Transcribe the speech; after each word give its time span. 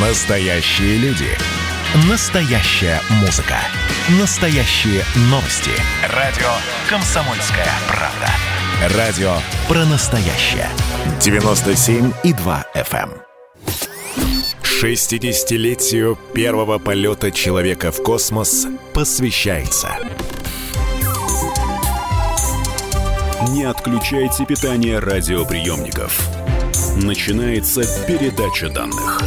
Настоящие 0.00 0.96
люди. 0.98 1.26
Настоящая 2.08 3.00
музыка. 3.20 3.56
Настоящие 4.20 5.02
новости. 5.22 5.72
Радио 6.14 6.46
«Комсомольская 6.88 7.66
правда». 7.88 8.96
Радио 8.96 9.32
про 9.66 9.84
настоящее. 9.86 10.68
97,2 11.18 12.64
FM. 12.76 13.10
60-летию 14.62 16.16
первого 16.32 16.78
полета 16.78 17.32
человека 17.32 17.90
в 17.90 18.00
космос 18.00 18.68
посвящается. 18.94 19.88
Не 23.48 23.64
отключайте 23.64 24.46
питание 24.46 25.00
радиоприемников. 25.00 26.20
Начинается 27.02 27.82
передача 28.06 28.68
данных. 28.68 29.20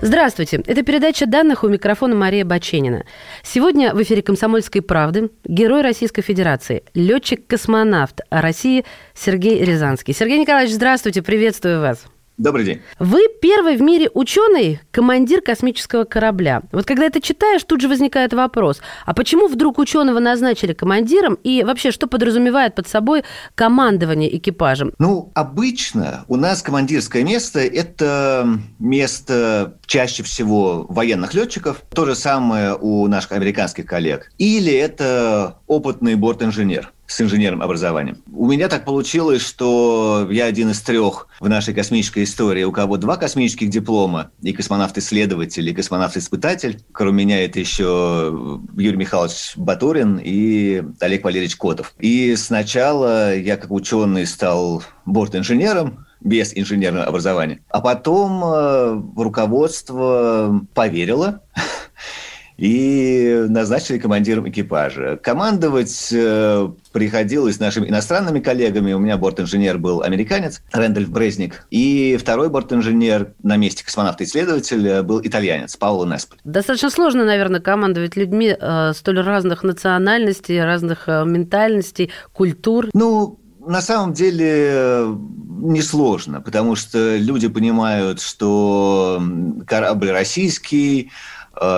Здравствуйте. 0.00 0.62
Это 0.64 0.82
передача 0.84 1.26
данных 1.26 1.64
у 1.64 1.68
микрофона 1.68 2.14
Мария 2.14 2.44
Баченина. 2.44 3.04
Сегодня 3.42 3.92
в 3.92 4.02
эфире 4.02 4.22
«Комсомольской 4.22 4.80
правды» 4.80 5.30
герой 5.44 5.82
Российской 5.82 6.22
Федерации, 6.22 6.84
летчик-космонавт 6.94 8.20
России 8.30 8.84
Сергей 9.12 9.64
Рязанский. 9.64 10.14
Сергей 10.14 10.38
Николаевич, 10.38 10.74
здравствуйте, 10.74 11.22
приветствую 11.22 11.80
вас. 11.80 12.04
Добрый 12.38 12.64
день. 12.64 12.82
Вы 13.00 13.26
первый 13.42 13.76
в 13.76 13.82
мире 13.82 14.08
ученый, 14.14 14.80
командир 14.92 15.40
космического 15.40 16.04
корабля. 16.04 16.62
Вот 16.70 16.86
когда 16.86 17.06
это 17.06 17.20
читаешь, 17.20 17.64
тут 17.64 17.80
же 17.80 17.88
возникает 17.88 18.32
вопрос, 18.32 18.80
а 19.06 19.12
почему 19.12 19.48
вдруг 19.48 19.78
ученого 19.78 20.20
назначили 20.20 20.72
командиром 20.72 21.34
и 21.42 21.64
вообще 21.64 21.90
что 21.90 22.06
подразумевает 22.06 22.76
под 22.76 22.86
собой 22.86 23.24
командование 23.56 24.36
экипажем? 24.36 24.92
Ну, 25.00 25.32
обычно 25.34 26.24
у 26.28 26.36
нас 26.36 26.62
командирское 26.62 27.24
место– 27.24 27.58
это 27.60 28.46
место 28.78 29.76
чаще 29.86 30.22
всего 30.22 30.86
военных 30.88 31.34
летчиков, 31.34 31.82
то 31.92 32.06
же 32.06 32.14
самое 32.14 32.76
у 32.80 33.08
наших 33.08 33.32
американских 33.32 33.84
коллег, 33.84 34.30
или 34.38 34.72
это 34.72 35.58
опытный 35.66 36.14
борт-инженер 36.14 36.92
с 37.08 37.20
инженерным 37.20 37.62
образованием. 37.62 38.22
У 38.30 38.46
меня 38.46 38.68
так 38.68 38.84
получилось, 38.84 39.42
что 39.42 40.28
я 40.30 40.44
один 40.44 40.70
из 40.70 40.80
трех 40.82 41.26
в 41.40 41.48
нашей 41.48 41.74
космической 41.74 42.24
истории, 42.24 42.62
у 42.64 42.70
кого 42.70 42.98
два 42.98 43.16
космических 43.16 43.70
диплома, 43.70 44.30
и 44.42 44.52
космонавт-исследователь, 44.52 45.68
и 45.68 45.74
космонавт-испытатель. 45.74 46.82
Кроме 46.92 47.24
меня 47.24 47.44
это 47.44 47.58
еще 47.58 48.60
Юрий 48.76 48.96
Михайлович 48.96 49.54
Батурин 49.56 50.20
и 50.22 50.84
Олег 51.00 51.24
Валерьевич 51.24 51.56
Котов. 51.56 51.94
И 51.98 52.36
сначала 52.36 53.34
я 53.34 53.56
как 53.56 53.70
ученый 53.70 54.26
стал 54.26 54.84
борт-инженером, 55.06 56.06
без 56.20 56.56
инженерного 56.56 57.06
образования. 57.06 57.60
А 57.68 57.80
потом 57.80 58.42
э, 58.44 59.02
руководство 59.16 60.66
поверило 60.74 61.42
и 62.58 63.46
назначили 63.48 63.98
командиром 63.98 64.48
экипажа. 64.48 65.16
Командовать 65.22 66.08
э, 66.12 66.68
приходилось 66.92 67.60
нашими 67.60 67.88
иностранными 67.88 68.40
коллегами. 68.40 68.92
У 68.92 68.98
меня 68.98 69.16
борт-инженер 69.16 69.78
был 69.78 70.02
американец 70.02 70.60
Рэндольф 70.72 71.08
Брезник, 71.08 71.66
и 71.70 72.18
второй 72.20 72.50
борт-инженер 72.50 73.32
на 73.42 73.56
месте 73.56 73.84
космонавта-исследователя 73.84 75.02
был 75.04 75.20
итальянец 75.22 75.76
Пауло 75.76 76.04
Несполь. 76.04 76.38
Достаточно 76.44 76.90
сложно, 76.90 77.24
наверное, 77.24 77.60
командовать 77.60 78.16
людьми 78.16 78.54
э, 78.60 78.92
столь 78.94 79.20
разных 79.20 79.62
национальностей, 79.62 80.62
разных 80.62 81.08
э, 81.08 81.24
ментальностей, 81.24 82.10
культур. 82.32 82.88
Ну, 82.92 83.38
на 83.64 83.82
самом 83.82 84.14
деле 84.14 84.70
э, 84.72 85.16
несложно, 85.60 86.40
потому 86.40 86.74
что 86.74 87.16
люди 87.16 87.48
понимают, 87.48 88.20
что 88.20 89.22
корабль 89.66 90.10
российский, 90.10 91.10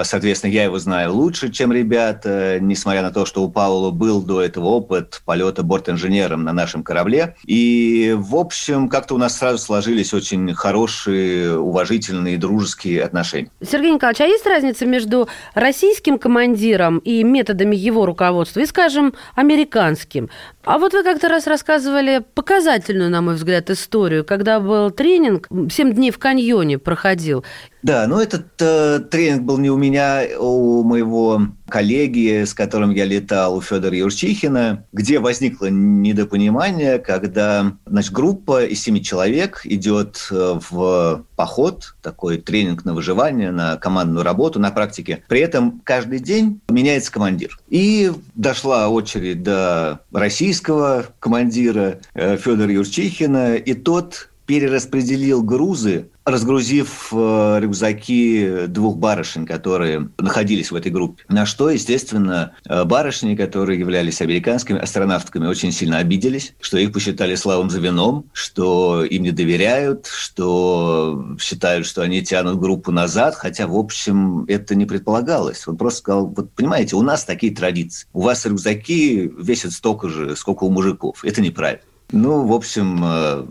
соответственно, 0.05 0.53
я 0.53 0.65
его 0.65 0.79
знаю 0.79 1.15
лучше, 1.15 1.51
чем 1.51 1.73
ребята, 1.73 2.59
несмотря 2.61 3.03
на 3.03 3.11
то, 3.11 3.25
что 3.25 3.43
у 3.43 3.51
Паула 3.51 3.91
был 3.91 4.23
до 4.23 4.43
этого 4.43 4.67
опыт 4.67 5.23
полета 5.25 5.63
борт-инженером 5.63 6.45
на 6.45 6.53
нашем 6.53 6.83
корабле. 6.83 7.37
И, 7.45 8.15
в 8.19 8.37
общем, 8.37 8.89
как-то 8.89 9.15
у 9.15 9.19
нас 9.19 9.39
сразу 9.39 9.59
сложились 9.59 10.13
очень 10.15 10.55
хорошие, 10.55 11.59
уважительные, 11.59 12.39
дружеские 12.39 13.03
отношения. 13.03 13.51
Сергей 13.63 13.93
Николаевич, 13.93 14.21
а 14.21 14.27
есть 14.27 14.47
разница 14.47 14.87
между 14.87 15.29
российским 15.55 16.19
командиром 16.19 16.99
и 16.99 17.23
методами 17.25 17.77
его 17.77 18.07
руководства 18.07 18.61
и, 18.61 18.67
скажем, 18.67 19.15
американским? 19.35 20.29
А 20.65 20.79
вот 20.79 20.93
вы 20.93 21.03
как-то 21.03 21.29
раз 21.29 21.47
рассказывали 21.47 22.23
показательную, 22.35 23.11
на 23.11 23.23
мой 23.23 23.35
взгляд, 23.37 23.71
историю, 23.71 24.25
когда 24.25 24.61
был 24.61 24.91
тренинг, 24.91 25.49
7 25.71 25.93
дней 25.93 26.11
в 26.11 26.19
каньоне 26.19 26.79
проходил. 26.79 27.45
Да, 27.83 28.07
но 28.07 28.21
этот 28.21 28.47
э, 28.61 29.01
тренинг 29.11 29.43
был 29.43 29.59
не 29.59 29.71
у 29.71 29.77
меня, 29.77 30.21
а 30.21 30.41
у 30.41 30.83
моего 30.83 31.43
коллеги, 31.69 32.45
с 32.45 32.53
которым 32.53 32.91
я 32.91 33.05
летал, 33.05 33.57
у 33.57 33.61
Федора 33.61 33.97
Юрчихина, 33.97 34.85
где 34.93 35.19
возникло 35.19 35.67
недопонимание, 35.71 36.99
когда 36.99 37.73
значит, 37.87 38.13
группа 38.13 38.65
из 38.65 38.83
семи 38.83 39.03
человек 39.03 39.63
идет 39.65 40.29
э, 40.31 40.59
в 40.71 41.25
поход, 41.37 41.95
такой 42.03 42.39
тренинг 42.39 42.85
на 42.85 42.93
выживание, 42.93 43.51
на 43.51 43.77
командную 43.77 44.25
работу, 44.25 44.59
на 44.59 44.71
практике. 44.71 45.23
При 45.29 45.41
этом 45.41 45.81
каждый 45.85 46.19
день 46.19 46.61
меняется 46.69 47.13
командир. 47.13 47.59
И 47.69 48.13
дошла 48.35 48.89
очередь 48.89 49.43
до 49.43 50.01
российского 50.13 51.07
командира 51.19 52.01
э, 52.15 52.37
Федора 52.37 52.73
Юрчихина, 52.73 53.55
и 53.55 53.75
тот 53.75 54.31
перераспределил 54.51 55.45
грузы 55.45 56.09
разгрузив 56.31 57.13
э, 57.13 57.59
рюкзаки 57.61 58.67
двух 58.69 58.97
барышень, 58.97 59.47
которые 59.47 60.11
находились 60.19 60.71
в 60.71 60.75
этой 60.75 60.91
группе. 60.91 61.25
На 61.29 61.47
что, 61.47 61.71
естественно, 61.71 62.53
э, 62.65 62.85
барышни, 62.85 63.35
которые 63.35 63.79
являлись 63.79 64.21
американскими 64.21 64.79
астронавтками, 64.79 65.47
очень 65.47 65.73
сильно 65.73 65.99
обиделись, 65.99 66.55
что 66.61 66.79
их 66.79 66.93
посчитали 66.93 67.35
славым 67.35 67.71
звеном, 67.71 68.27
что 68.33 69.05
им 69.05 69.23
не 69.23 69.33
доверяют, 69.33 70.07
что 70.07 71.37
считают, 71.41 71.87
что 71.87 72.03
они 72.03 72.23
тянут 72.23 72.59
группу 72.59 72.93
назад, 72.93 73.35
хотя, 73.35 73.67
в 73.67 73.77
общем, 73.77 74.45
это 74.49 74.75
не 74.75 74.87
предполагалось. 74.87 75.67
Он 75.67 75.77
просто 75.77 75.99
сказал, 76.01 76.27
вот 76.27 76.53
понимаете, 76.53 76.97
у 76.97 77.03
нас 77.03 77.25
такие 77.25 77.55
традиции. 77.55 78.07
У 78.13 78.23
вас 78.23 78.47
рюкзаки 78.47 79.31
весят 79.39 79.73
столько 79.73 80.09
же, 80.09 80.37
сколько 80.37 80.65
у 80.65 80.71
мужиков. 80.71 81.25
Это 81.25 81.41
неправильно. 81.41 81.83
Ну, 82.13 82.47
в 82.47 82.53
общем, 82.53 83.01
э, 83.05 83.47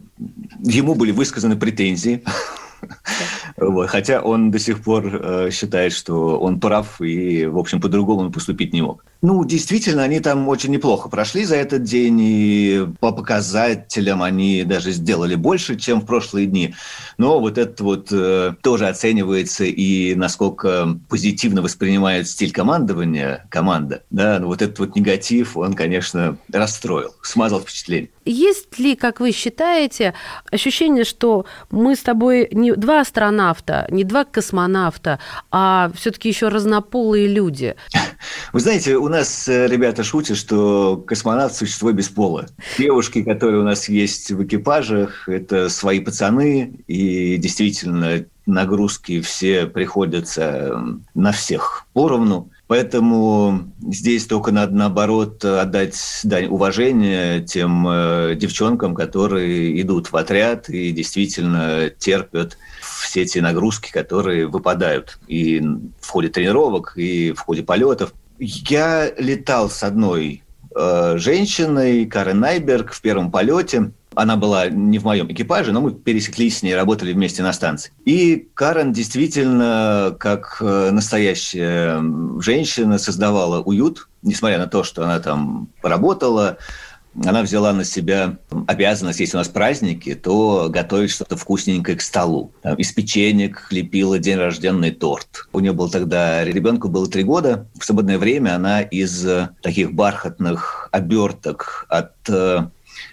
ему 0.64 0.96
были 0.96 1.12
высказаны 1.12 1.56
претензии 1.56 2.24
Вот. 3.58 3.90
Хотя 3.90 4.22
он 4.22 4.52
до 4.52 4.60
сих 4.60 4.82
пор 4.84 5.06
э, 5.06 5.52
считает, 5.52 5.94
что 5.94 6.40
он 6.40 6.60
прав 6.60 7.02
и, 7.02 7.46
в 7.46 7.58
общем, 7.58 7.82
по-другому 7.82 8.22
он 8.22 8.32
поступить 8.32 8.74
не 8.74 8.82
мог. 8.82 9.06
Ну, 9.22 9.44
действительно, 9.44 10.04
они 10.04 10.22
там 10.22 10.48
очень 10.48 10.72
неплохо 10.72 11.10
прошли 11.10 11.44
за 11.44 11.58
этот 11.58 11.84
день, 11.84 12.20
и 12.22 12.88
по 13.02 13.12
показателям 13.12 14.24
они 14.24 14.64
даже 14.64 14.92
сделали 14.92 15.36
больше, 15.36 15.76
чем 15.78 16.00
в 16.00 16.06
прошлые 16.06 16.48
дни. 16.48 16.74
Но 17.18 17.42
вот 17.42 17.58
это 17.58 17.84
вот 17.84 18.08
э, 18.12 18.54
тоже 18.62 18.88
оценивается 18.88 19.66
и 19.66 20.16
насколько 20.16 20.98
позитивно 21.10 21.62
воспринимает 21.62 22.30
стиль 22.30 22.54
командования 22.54 23.46
команда. 23.50 24.04
Да, 24.10 24.40
но 24.40 24.48
вот 24.48 24.62
этот 24.62 24.80
вот 24.80 24.96
негатив, 24.96 25.58
он, 25.58 25.74
конечно, 25.74 26.38
расстроил, 26.52 27.14
смазал 27.22 27.60
впечатление. 27.60 28.10
Есть 28.24 28.78
ли, 28.80 28.96
как 28.96 29.20
вы 29.20 29.32
считаете, 29.32 30.14
ощущение, 30.52 31.04
что 31.04 31.46
мы 31.72 31.96
с 31.96 32.00
тобой 32.00 32.48
не 32.52 32.74
два 32.74 33.02
астронавта, 33.02 33.88
не 33.90 34.04
два 34.04 34.24
космонавта, 34.24 35.20
а 35.52 35.92
все-таки 35.96 36.30
еще 36.30 36.48
разнополые 36.48 37.28
люди? 37.28 37.76
Вы 38.54 38.60
знаете, 38.60 38.98
у 38.98 39.09
нас 39.10 39.48
э, 39.48 39.68
ребята 39.68 40.04
шутят, 40.04 40.38
что 40.38 40.98
космонавт– 40.98 41.56
существо 41.56 41.92
без 41.92 42.10
пола. 42.10 42.48
Девушки, 42.78 43.24
которые 43.24 43.62
у 43.62 43.64
нас 43.66 43.90
есть 43.90 44.32
в 44.32 44.44
экипажах, 44.44 45.28
это 45.28 45.70
свои 45.70 46.00
пацаны, 46.00 46.80
и 46.88 47.38
действительно 47.38 48.26
нагрузки 48.46 49.22
все 49.22 49.68
приходятся 49.68 50.82
на 51.14 51.32
всех 51.32 51.86
поровну. 51.94 52.50
Поэтому 52.68 53.72
здесь 53.82 54.28
только 54.28 54.52
надо, 54.52 54.76
наоборот, 54.76 55.44
отдать 55.44 55.98
дань 56.24 56.46
уважения 56.48 57.42
тем 57.42 57.88
э, 57.88 58.36
девчонкам, 58.36 58.94
которые 58.94 59.82
идут 59.82 60.12
в 60.12 60.16
отряд 60.16 60.70
и 60.70 60.92
действительно 60.92 61.90
терпят 61.90 62.58
все 62.82 63.24
эти 63.24 63.40
нагрузки, 63.40 63.92
которые 63.92 64.46
выпадают 64.46 65.18
и 65.28 65.60
в 66.00 66.10
ходе 66.10 66.30
тренировок, 66.30 66.94
и 66.96 67.32
в 67.32 67.40
ходе 67.40 67.64
полетов. 67.64 68.14
Я 68.40 69.12
летал 69.18 69.70
с 69.70 69.84
одной 69.84 70.44
э, 70.74 71.16
женщиной, 71.18 72.06
Карен 72.06 72.40
Найберг, 72.40 72.94
в 72.94 73.02
первом 73.02 73.32
полете. 73.32 73.92
Она 74.16 74.38
была 74.38 74.70
не 74.70 74.98
в 74.98 75.04
моем 75.04 75.32
экипаже, 75.32 75.72
но 75.72 75.82
мы 75.82 75.92
пересеклись 75.92 76.60
с 76.60 76.64
ней, 76.64 76.74
работали 76.74 77.14
вместе 77.14 77.44
на 77.44 77.52
станции. 77.54 77.92
И 78.06 78.48
Карен 78.54 78.94
действительно, 78.94 80.16
как 80.18 80.58
э, 80.62 80.90
настоящая 80.92 82.02
женщина, 82.40 82.98
создавала 82.98 83.62
уют, 83.62 84.08
несмотря 84.22 84.58
на 84.58 84.68
то, 84.68 84.84
что 84.84 85.04
она 85.04 85.20
там 85.20 85.70
работала, 85.84 86.58
она 87.16 87.42
взяла 87.42 87.74
на 87.74 87.84
себя 87.84 88.38
обязанность, 88.68 89.20
если 89.20 89.36
у 89.36 89.40
нас 89.40 89.48
праздники, 89.48 90.16
то 90.16 90.70
готовить 90.70 91.12
что-то 91.12 91.38
вкусненькое 91.38 91.98
к 91.98 92.02
столу. 92.02 92.52
Из 92.78 92.92
печенек 92.92 93.68
лепила 93.72 94.20
день 94.20 94.38
рожденный 94.38 94.92
торт. 94.92 95.48
У 95.52 95.60
нее 95.60 95.74
был 95.74 95.90
тогда, 95.90 96.44
ребенку 96.44 96.88
было 96.88 97.08
три 97.08 97.24
года. 97.24 97.68
В 97.80 97.86
свободное 97.86 98.18
время 98.18 98.56
она 98.56 98.82
из 98.82 99.26
таких 99.62 99.94
бархатных 99.94 100.90
оберток 100.92 101.86
от 101.90 102.14
э, 102.30 102.68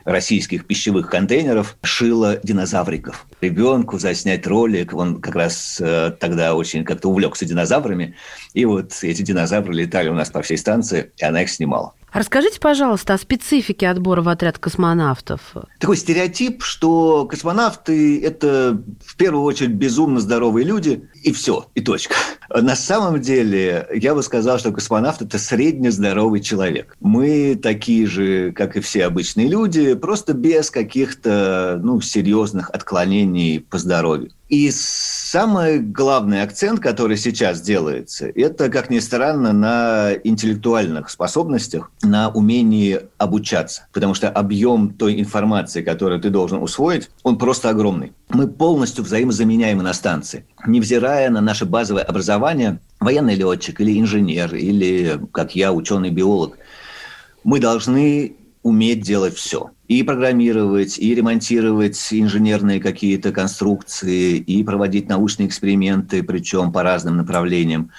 российских 0.04 0.66
пищевых 0.66 1.10
контейнеров 1.10 1.76
шила 1.82 2.38
динозавриков. 2.42 3.26
Ребенку 3.40 3.98
заснять 3.98 4.46
ролик, 4.46 4.94
он 4.94 5.20
как 5.20 5.34
раз 5.34 5.78
э, 5.80 6.12
тогда 6.18 6.54
очень 6.54 6.84
как-то 6.84 7.08
увлекся 7.08 7.44
динозаврами, 7.44 8.14
и 8.54 8.64
вот 8.64 8.92
эти 9.02 9.22
динозавры 9.22 9.74
летали 9.74 10.08
у 10.08 10.14
нас 10.14 10.30
по 10.30 10.42
всей 10.42 10.58
станции, 10.58 11.10
и 11.16 11.24
она 11.24 11.42
их 11.42 11.50
снимала. 11.50 11.92
Расскажите, 12.16 12.58
пожалуйста, 12.58 13.12
о 13.12 13.18
специфике 13.18 13.90
отбора 13.90 14.22
в 14.22 14.30
отряд 14.30 14.58
космонавтов. 14.58 15.40
Такой 15.78 15.98
стереотип, 15.98 16.62
что 16.62 17.26
космонавты– 17.26 18.22
это 18.22 18.82
в 19.04 19.16
первую 19.16 19.44
очередь 19.44 19.72
безумно 19.72 20.18
здоровые 20.18 20.64
люди, 20.64 21.10
и 21.22 21.30
все, 21.30 21.66
и 21.74 21.82
точка. 21.82 22.14
На 22.48 22.74
самом 22.74 23.20
деле, 23.20 23.86
я 23.92 24.14
бы 24.14 24.22
сказал, 24.22 24.58
что 24.58 24.72
космонавт– 24.72 25.20
это 25.20 25.38
среднездоровый 25.38 26.40
человек. 26.40 26.96
Мы 27.00 27.54
такие 27.54 28.06
же, 28.06 28.52
как 28.52 28.78
и 28.78 28.80
все 28.80 29.04
обычные 29.04 29.48
люди, 29.48 29.92
просто 29.92 30.32
без 30.32 30.70
каких-то 30.70 31.78
ну, 31.82 32.00
серьезных 32.00 32.70
отклонений 32.70 33.60
по 33.60 33.76
здоровью. 33.76 34.30
И 34.48 34.70
самый 34.70 35.80
главный 35.80 36.40
акцент, 36.42 36.78
который 36.78 37.16
сейчас 37.16 37.60
делается, 37.60 38.28
это, 38.28 38.68
как 38.68 38.90
ни 38.90 39.00
странно, 39.00 39.52
на 39.52 40.12
интеллектуальных 40.22 41.10
способностях, 41.10 41.90
на 42.02 42.28
умении 42.28 43.00
обучаться. 43.18 43.88
Потому 43.92 44.14
что 44.14 44.30
объем 44.30 44.90
той 44.90 45.20
информации, 45.20 45.82
которую 45.82 46.20
ты 46.20 46.30
должен 46.30 46.62
усвоить, 46.62 47.10
он 47.24 47.38
просто 47.38 47.70
огромный. 47.70 48.12
Мы 48.28 48.46
полностью 48.46 49.02
взаимозаменяемы 49.02 49.82
на 49.82 49.92
станции. 49.92 50.44
Невзирая 50.64 51.28
на 51.28 51.40
наше 51.40 51.64
базовое 51.64 52.04
образование, 52.04 52.78
военный 53.00 53.34
летчик 53.34 53.80
или 53.80 53.98
инженер, 53.98 54.54
или, 54.54 55.20
как 55.32 55.56
я, 55.56 55.72
ученый-биолог, 55.72 56.56
мы 57.42 57.58
должны 57.58 58.36
уметь 58.66 59.02
делать 59.02 59.36
все. 59.36 59.70
И 59.86 60.02
программировать, 60.02 60.98
и 60.98 61.14
ремонтировать 61.14 62.08
инженерные 62.10 62.80
какие-то 62.80 63.30
конструкции, 63.30 64.38
и 64.38 64.64
проводить 64.64 65.08
научные 65.08 65.46
эксперименты, 65.46 66.24
причем 66.24 66.72
по 66.72 66.82
разным 66.82 67.16
направлениям, 67.16 67.92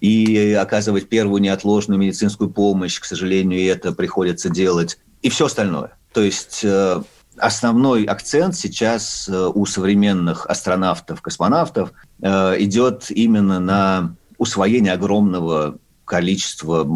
и 0.00 0.52
оказывать 0.52 1.08
первую 1.08 1.42
неотложную 1.42 1.98
медицинскую 1.98 2.48
помощь. 2.48 3.00
К 3.00 3.04
сожалению, 3.04 3.60
это 3.68 3.90
приходится 3.90 4.50
делать. 4.50 4.98
И 5.22 5.30
все 5.30 5.46
остальное. 5.46 5.96
То 6.12 6.22
есть 6.22 6.60
э, 6.62 7.02
основной 7.36 8.04
акцент 8.04 8.54
сейчас 8.54 9.28
э, 9.28 9.50
у 9.52 9.66
современных 9.66 10.46
астронавтов, 10.46 11.22
космонавтов 11.22 11.92
э, 12.22 12.54
идет 12.60 13.10
именно 13.10 13.58
на 13.58 14.14
усвоение 14.38 14.92
огромного 14.92 15.78
количества 16.04 16.86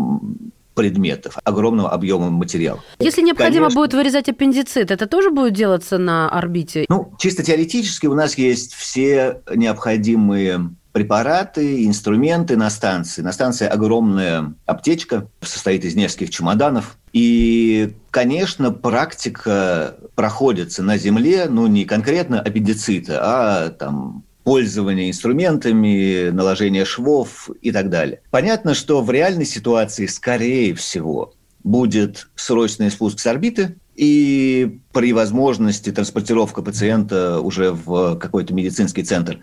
предметов, 0.78 1.36
огромного 1.42 1.90
объема 1.90 2.30
материала. 2.30 2.80
Если 3.00 3.20
необходимо 3.20 3.64
Конечно, 3.64 3.80
будет 3.80 3.94
вырезать 3.94 4.28
аппендицит, 4.28 4.92
это 4.92 5.08
тоже 5.08 5.30
будет 5.30 5.52
делаться 5.52 5.98
на 5.98 6.28
орбите? 6.28 6.86
Ну, 6.88 7.12
чисто 7.18 7.42
теоретически 7.42 8.06
у 8.06 8.14
нас 8.14 8.38
есть 8.38 8.74
все 8.74 9.42
необходимые 9.52 10.70
препараты, 10.92 11.84
инструменты 11.84 12.56
на 12.56 12.70
станции. 12.70 13.22
На 13.22 13.32
станции 13.32 13.66
огромная 13.66 14.54
аптечка, 14.66 15.26
состоит 15.40 15.84
из 15.84 15.96
нескольких 15.96 16.30
чемоданов. 16.30 16.96
И, 17.12 17.96
конечно, 18.12 18.70
практика 18.70 19.96
проходится 20.14 20.84
на 20.84 20.96
Земле, 20.96 21.46
ну, 21.48 21.66
не 21.66 21.86
конкретно 21.86 22.40
аппендицита, 22.40 23.18
а 23.20 23.68
там 23.70 24.22
пользование 24.48 25.10
инструментами, 25.10 26.30
наложение 26.30 26.86
швов 26.86 27.50
и 27.60 27.70
так 27.70 27.90
далее. 27.90 28.22
Понятно, 28.30 28.72
что 28.72 29.02
в 29.02 29.10
реальной 29.10 29.44
ситуации, 29.44 30.06
скорее 30.06 30.74
всего, 30.74 31.34
будет 31.64 32.28
срочный 32.34 32.90
спуск 32.90 33.18
с 33.18 33.26
орбиты, 33.26 33.76
и 33.94 34.80
при 34.94 35.12
возможности 35.12 35.92
транспортировка 35.92 36.62
пациента 36.62 37.40
уже 37.40 37.72
в 37.72 38.16
какой-то 38.16 38.54
медицинский 38.54 39.02
центр. 39.02 39.40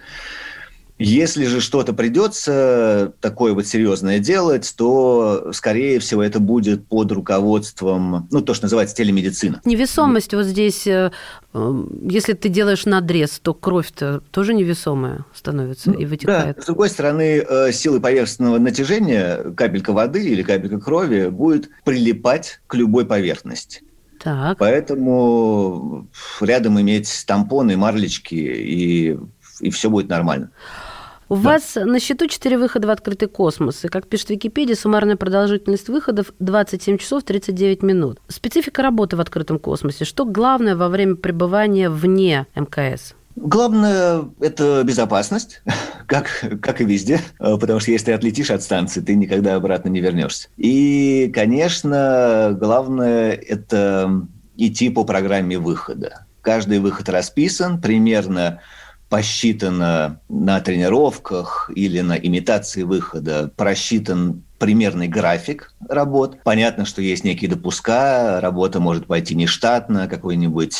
Если 0.97 1.45
же 1.45 1.59
что-то 1.59 1.91
придется 1.91 3.13
такое 3.19 3.53
вот 3.53 3.67
серьезное 3.67 4.19
делать, 4.19 4.73
то, 4.77 5.51
скорее 5.51 5.99
всего, 5.99 6.23
это 6.23 6.39
будет 6.39 6.87
под 6.87 7.11
руководством, 7.11 8.27
ну, 8.31 8.41
то, 8.41 8.53
что 8.53 8.65
называется 8.65 8.95
телемедицина. 8.95 9.61
Невесомость 9.65 10.33
вот 10.33 10.45
здесь, 10.45 10.87
э, 10.87 11.11
э, 11.53 11.83
если 12.09 12.31
ты 12.31 12.47
делаешь 12.47 12.85
надрез, 12.85 13.39
то 13.41 13.53
кровь-то 13.53 14.21
тоже 14.31 14.53
невесомая 14.53 15.25
становится 15.33 15.91
ну, 15.91 15.99
и 15.99 16.05
вытекает. 16.05 16.55
Да, 16.55 16.61
с 16.61 16.65
другой 16.65 16.89
стороны, 16.89 17.45
э, 17.45 17.71
силы 17.73 17.99
поверхностного 17.99 18.57
натяжения 18.57 19.51
капелька 19.51 19.91
воды 19.91 20.25
или 20.25 20.43
капелька 20.43 20.79
крови 20.79 21.27
будет 21.27 21.69
прилипать 21.83 22.61
к 22.67 22.75
любой 22.75 23.05
поверхности. 23.05 23.81
Так. 24.23 24.57
Поэтому 24.59 26.07
рядом 26.39 26.79
иметь 26.79 27.25
тампоны, 27.27 27.75
марлечки, 27.75 28.35
и, 28.35 29.19
и 29.59 29.69
все 29.71 29.89
будет 29.89 30.07
нормально. 30.07 30.51
У 31.27 31.35
да. 31.35 31.41
вас 31.41 31.75
на 31.75 31.99
счету 31.99 32.27
4 32.27 32.57
выхода 32.57 32.87
в 32.87 32.91
открытый 32.91 33.27
космос. 33.27 33.83
И, 33.83 33.87
как 33.87 34.07
пишет 34.07 34.29
Википедия, 34.29 34.75
суммарная 34.75 35.15
продолжительность 35.15 35.89
выходов 35.89 36.33
27 36.39 36.97
часов 36.97 37.23
39 37.23 37.83
минут. 37.83 38.19
Специфика 38.27 38.81
работы 38.83 39.15
в 39.15 39.21
открытом 39.21 39.59
космосе. 39.59 40.05
Что 40.05 40.25
главное 40.25 40.75
во 40.75 40.89
время 40.89 41.15
пребывания 41.15 41.89
вне 41.89 42.45
МКС? 42.55 43.15
Главное– 43.35 44.29
это 44.39 44.83
безопасность, 44.83 45.61
как, 46.07 46.27
как 46.61 46.79
и 46.79 46.85
везде, 46.85 47.19
потому 47.37 47.79
что 47.81 47.91
если 47.91 48.07
ты 48.07 48.13
отлетишь 48.13 48.49
от 48.49 48.63
станции, 48.63 49.01
ты 49.01 49.15
никогда 49.15 49.55
обратно 49.55 49.89
не 49.89 49.99
вернешься. 49.99 50.47
И, 50.55 51.29
конечно, 51.33 52.55
главное– 52.57 53.31
это 53.47 54.25
идти 54.55 54.89
по 54.89 55.03
программе 55.03 55.57
выхода. 55.57 56.25
Каждый 56.41 56.79
выход 56.79 57.09
расписан, 57.09 57.81
примерно 57.81 58.61
посчитано 59.09 60.19
на 60.29 60.59
тренировках 60.61 61.71
или 61.75 62.01
на 62.01 62.13
имитации 62.13 62.83
выхода, 62.83 63.51
просчитан 63.55 64.43
примерный 64.57 65.07
график 65.07 65.73
работ. 65.87 66.37
Понятно, 66.43 66.85
что 66.85 67.01
есть 67.01 67.23
некие 67.23 67.49
допуска, 67.49 68.39
работа 68.41 68.79
может 68.79 69.05
пойти 69.05 69.35
нештатно, 69.35 70.07
какой-нибудь 70.07 70.75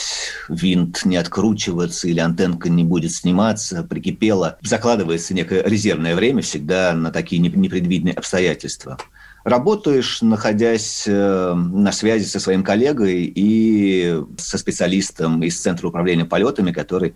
винт 0.49 1.05
не 1.05 1.17
откручиваться 1.17 2.07
или 2.07 2.19
антенка 2.19 2.69
не 2.69 2.83
будет 2.83 3.11
сниматься, 3.11 3.83
прикипела. 3.83 4.57
Закладывается 4.61 5.33
некое 5.33 5.63
резервное 5.63 6.15
время 6.15 6.41
всегда 6.41 6.93
на 6.93 7.11
такие 7.11 7.41
непредвиденные 7.41 8.13
обстоятельства 8.13 8.97
работаешь, 9.45 10.23
находясь 10.23 11.03
э, 11.07 11.53
на 11.53 11.91
связи 11.91 12.25
со 12.25 12.39
своим 12.39 12.63
коллегой 12.63 13.31
и 13.33 14.19
со 14.37 14.57
специалистом 14.57 15.43
из 15.43 15.61
Центра 15.61 15.87
управления 15.87 16.25
полетами, 16.25 16.71
который, 16.71 17.15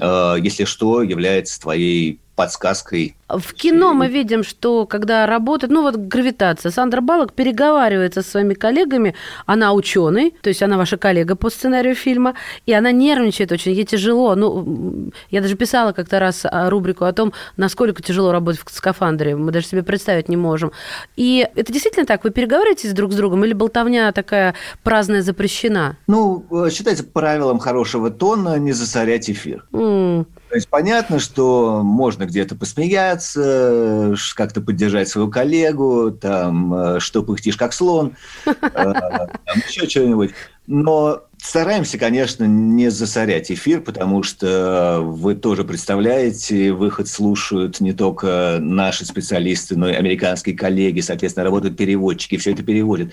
э, 0.00 0.36
если 0.40 0.64
что, 0.64 1.02
является 1.02 1.60
твоей 1.60 2.18
подсказкой. 2.34 3.14
В 3.28 3.54
кино 3.54 3.92
мы 3.92 4.06
видим, 4.06 4.44
что 4.44 4.86
когда 4.86 5.26
работает, 5.26 5.72
ну 5.72 5.82
вот 5.82 5.96
гравитация, 5.96 6.70
Сандра 6.70 7.00
Балок 7.00 7.32
переговаривается 7.32 8.22
со 8.22 8.30
своими 8.30 8.54
коллегами, 8.54 9.16
она 9.46 9.72
ученый, 9.72 10.32
то 10.42 10.48
есть 10.48 10.62
она 10.62 10.76
ваша 10.76 10.96
коллега 10.96 11.34
по 11.34 11.50
сценарию 11.50 11.96
фильма, 11.96 12.34
и 12.66 12.72
она 12.72 12.92
нервничает 12.92 13.50
очень, 13.50 13.72
ей 13.72 13.84
тяжело. 13.84 14.36
Ну, 14.36 15.10
я 15.30 15.40
даже 15.40 15.56
писала 15.56 15.90
как-то 15.90 16.20
раз 16.20 16.42
а, 16.44 16.70
рубрику 16.70 17.04
о 17.04 17.12
том, 17.12 17.32
насколько 17.56 18.00
тяжело 18.00 18.30
работать 18.30 18.62
в 18.64 18.72
скафандре, 18.72 19.34
мы 19.34 19.50
даже 19.50 19.66
себе 19.66 19.82
представить 19.82 20.28
не 20.28 20.36
можем. 20.36 20.70
И 21.16 21.48
это 21.56 21.72
действительно 21.72 22.06
так, 22.06 22.22
вы 22.22 22.30
переговариваетесь 22.30 22.92
друг 22.92 23.12
с 23.12 23.16
другом, 23.16 23.44
или 23.44 23.54
болтовня 23.54 24.12
такая 24.12 24.54
праздная 24.84 25.22
запрещена? 25.22 25.96
Ну, 26.06 26.44
э, 26.50 26.70
считается 26.70 27.02
правилом 27.02 27.58
хорошего 27.58 28.10
тона 28.10 28.56
не 28.58 28.70
засорять 28.70 29.28
эфир. 29.28 29.66
Mm. 29.72 30.26
То 30.48 30.54
есть 30.54 30.68
понятно, 30.68 31.18
что 31.18 31.82
можно 31.82 32.24
где-то 32.24 32.54
посмеяться, 32.54 33.15
как-то 33.22 34.60
поддержать 34.60 35.08
своего 35.08 35.30
коллегу, 35.30 36.10
там, 36.10 36.74
э, 36.74 37.00
что 37.00 37.22
пыхтишь 37.22 37.56
как 37.56 37.72
слон, 37.72 38.16
э, 38.46 38.52
там, 38.52 39.62
еще 39.68 39.88
что-нибудь. 39.88 40.32
Но 40.66 41.22
стараемся, 41.40 41.96
конечно, 41.96 42.44
не 42.44 42.90
засорять 42.90 43.50
эфир, 43.50 43.80
потому 43.80 44.22
что 44.22 45.00
вы 45.02 45.34
тоже 45.34 45.64
представляете, 45.64 46.72
выход 46.72 47.08
слушают 47.08 47.80
не 47.80 47.92
только 47.92 48.58
наши 48.60 49.04
специалисты, 49.04 49.76
но 49.76 49.88
и 49.88 49.94
американские 49.94 50.56
коллеги, 50.56 51.00
соответственно, 51.00 51.44
работают 51.44 51.76
переводчики, 51.76 52.36
все 52.36 52.52
это 52.52 52.62
переводят. 52.62 53.12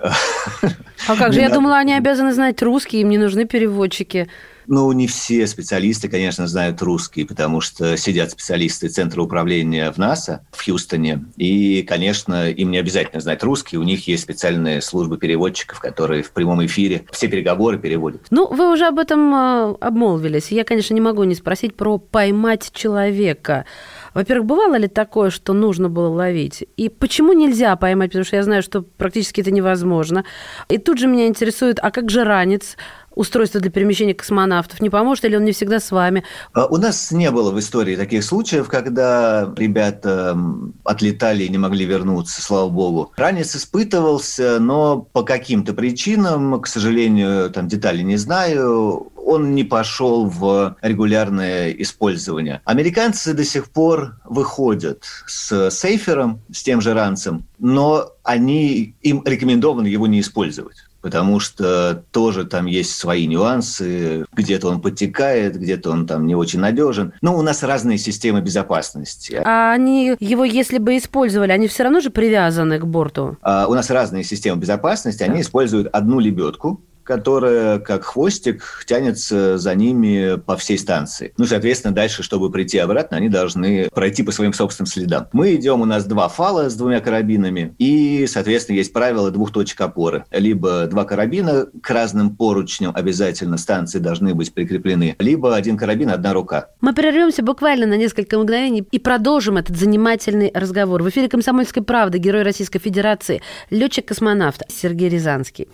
А 0.00 1.16
как 1.16 1.32
же, 1.32 1.40
я 1.40 1.50
думала, 1.50 1.76
они 1.78 1.94
обязаны 1.94 2.32
знать 2.32 2.62
русский, 2.62 3.00
им 3.00 3.10
не 3.10 3.18
нужны 3.18 3.44
переводчики. 3.44 4.28
Ну, 4.68 4.90
не 4.92 5.06
все 5.06 5.46
специалисты, 5.46 6.08
конечно, 6.08 6.46
знают 6.46 6.82
русский, 6.82 7.24
потому 7.24 7.60
что 7.60 7.96
сидят 7.96 8.30
специалисты 8.30 8.88
Центра 8.88 9.22
управления 9.22 9.90
в 9.90 9.98
НАСА 9.98 10.44
в 10.52 10.64
Хьюстоне, 10.64 11.24
и, 11.36 11.82
конечно, 11.82 12.50
им 12.50 12.70
не 12.70 12.78
обязательно 12.78 13.20
знать 13.20 13.42
русский, 13.42 13.78
у 13.78 13.82
них 13.82 14.06
есть 14.08 14.22
специальные 14.22 14.80
службы 14.82 15.18
переводчиков, 15.18 15.80
которые 15.80 16.22
в 16.22 16.32
прямом 16.32 16.64
эфире 16.66 17.04
все 17.12 17.28
переговоры 17.28 17.78
переводят. 17.78 18.22
Ну, 18.30 18.52
вы 18.52 18.72
уже 18.72 18.86
об 18.86 18.98
этом 18.98 19.34
э, 19.34 19.76
обмолвились. 19.80 20.50
Я, 20.50 20.64
конечно, 20.64 20.94
не 20.94 21.00
могу 21.00 21.24
не 21.24 21.34
спросить 21.34 21.76
про 21.76 21.98
поймать 21.98 22.70
человека. 22.72 23.66
Во-первых, 24.14 24.46
бывало 24.46 24.76
ли 24.76 24.88
такое, 24.88 25.30
что 25.30 25.52
нужно 25.52 25.88
было 25.88 26.08
ловить? 26.08 26.64
И 26.76 26.88
почему 26.88 27.32
нельзя 27.32 27.76
поймать? 27.76 28.10
Потому 28.10 28.24
что 28.24 28.36
я 28.36 28.42
знаю, 28.42 28.62
что 28.62 28.82
практически 28.82 29.42
это 29.42 29.50
невозможно. 29.50 30.24
И 30.68 30.78
тут 30.78 30.98
же 30.98 31.06
меня 31.06 31.26
интересует, 31.26 31.78
а 31.82 31.90
как 31.90 32.10
же 32.10 32.24
ранец? 32.24 32.76
Устройство 33.16 33.60
для 33.60 33.72
перемещения 33.72 34.14
космонавтов? 34.14 34.80
Не 34.80 34.90
поможет 34.90 35.24
или 35.24 35.34
он 35.34 35.44
не 35.44 35.50
всегда 35.50 35.80
с 35.80 35.90
вами? 35.90 36.22
А, 36.52 36.66
у 36.66 36.76
нас 36.76 37.10
не 37.10 37.32
было 37.32 37.50
в 37.50 37.58
истории 37.58 37.96
таких 37.96 38.22
случаев, 38.22 38.68
когда 38.68 39.52
ребята 39.56 40.38
отлетали 40.84 41.42
и 41.42 41.48
не 41.48 41.58
могли 41.58 41.84
вернуться, 41.84 42.40
слава 42.40 42.68
богу. 42.68 43.12
Ранец 43.16 43.56
испытывался, 43.56 44.60
но 44.60 45.00
по 45.00 45.22
каким-то 45.22 45.72
причинам, 45.74 46.60
к 46.60 46.68
сожалению, 46.68 47.50
там 47.50 47.66
детали 47.66 48.02
не 48.02 48.16
знаю, 48.16 49.10
он 49.16 49.54
не 49.54 49.64
пошел 49.64 50.26
в 50.26 50.76
регулярное 50.82 51.70
использование. 51.72 52.60
Американцы 52.64 53.34
до 53.34 53.44
сих 53.44 53.70
пор 53.70 54.20
выходят 54.24 55.02
с 55.26 55.70
сейфером, 55.70 56.42
с 56.52 56.62
тем 56.62 56.80
же 56.80 56.94
ранцем, 56.94 57.46
но 57.58 58.12
они, 58.22 58.94
им 59.02 59.22
рекомендовано 59.24 59.86
его 59.86 60.06
не 60.06 60.20
использовать 60.20 60.85
потому 61.06 61.38
что 61.38 62.02
тоже 62.10 62.44
там 62.46 62.66
есть 62.66 62.96
свои 62.96 63.28
нюансы. 63.28 64.24
Где-то 64.32 64.66
он 64.66 64.80
подтекает, 64.80 65.56
где-то 65.56 65.92
он 65.92 66.04
там 66.04 66.26
не 66.26 66.34
очень 66.34 66.58
надежен. 66.58 67.12
Но 67.22 67.38
у 67.38 67.42
нас 67.42 67.62
разные 67.62 67.96
системы 67.96 68.40
безопасности. 68.40 69.40
А 69.44 69.72
они 69.72 70.16
его, 70.18 70.44
если 70.44 70.78
бы 70.78 70.96
использовали, 70.96 71.52
они 71.52 71.68
все 71.68 71.84
равно 71.84 72.00
же 72.00 72.10
привязаны 72.10 72.80
к 72.80 72.86
борту? 72.86 73.36
А 73.40 73.68
у 73.68 73.74
нас 73.74 73.88
разные 73.88 74.24
системы 74.24 74.60
безопасности. 74.60 75.22
Они 75.22 75.42
используют 75.42 75.86
одну 75.92 76.18
лебедку, 76.18 76.80
которая, 77.06 77.78
как 77.78 78.04
хвостик, 78.04 78.84
тянется 78.86 79.56
за 79.58 79.74
ними 79.74 80.36
по 80.36 80.56
всей 80.56 80.78
станции. 80.78 81.32
Ну, 81.38 81.46
соответственно, 81.46 81.94
дальше, 81.94 82.22
чтобы 82.22 82.50
прийти 82.50 82.78
обратно, 82.78 83.16
они 83.16 83.28
должны 83.28 83.88
пройти 83.94 84.22
по 84.22 84.32
своим 84.32 84.52
собственным 84.52 84.86
следам. 84.86 85.28
Мы 85.32 85.54
идем, 85.54 85.80
у 85.80 85.84
нас 85.84 86.04
два 86.04 86.28
фала 86.28 86.68
с 86.68 86.74
двумя 86.74 87.00
карабинами, 87.00 87.74
и, 87.78 88.26
соответственно, 88.26 88.76
есть 88.76 88.92
правило 88.92 89.30
двух 89.30 89.52
точек 89.52 89.80
опоры. 89.80 90.24
Либо 90.30 90.86
два 90.86 91.04
карабина 91.04 91.66
к 91.82 91.90
разным 91.90 92.36
поручням 92.36 92.92
обязательно 92.94 93.56
станции 93.56 93.98
должны 93.98 94.34
быть 94.34 94.52
прикреплены, 94.52 95.16
либо 95.18 95.54
один 95.54 95.76
карабин, 95.76 96.10
одна 96.10 96.32
рука. 96.32 96.68
Мы 96.80 96.92
прервемся 96.92 97.42
буквально 97.42 97.86
на 97.86 97.96
несколько 97.96 98.38
мгновений 98.38 98.86
и 98.90 98.98
продолжим 98.98 99.56
этот 99.56 99.76
занимательный 99.76 100.50
разговор. 100.52 101.02
В 101.02 101.08
эфире 101.08 101.28
«Комсомольской 101.28 101.82
правды» 101.82 102.18
герой 102.18 102.42
Российской 102.42 102.80
Федерации, 102.80 103.42
летчик-космонавт 103.70 104.62
Сергей 104.68 105.08
Рязанский. 105.08 105.68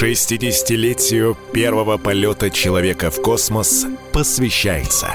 60-летию 0.00 1.36
первого 1.52 1.98
полета 1.98 2.48
человека 2.48 3.10
в 3.10 3.20
космос 3.20 3.84
посвящается. 4.14 5.08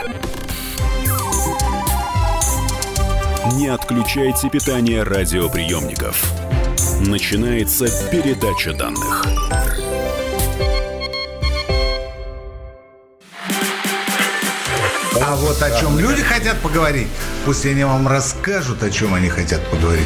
Не 3.54 3.70
отключайте 3.70 4.48
питание 4.48 5.02
радиоприемников. 5.02 6.24
Начинается 7.00 7.88
передача 8.12 8.74
данных. 8.74 9.26
А 15.20 15.36
вот 15.36 15.64
о 15.64 15.80
чем 15.80 15.98
люди 15.98 16.22
хотят 16.22 16.60
поговорить, 16.62 17.08
пусть 17.44 17.66
они 17.66 17.84
вам 17.84 18.08
расскажут, 18.08 18.84
о 18.84 18.92
чем 18.92 19.16
они 19.16 19.30
хотят 19.30 19.66
поговорить. 19.72 20.06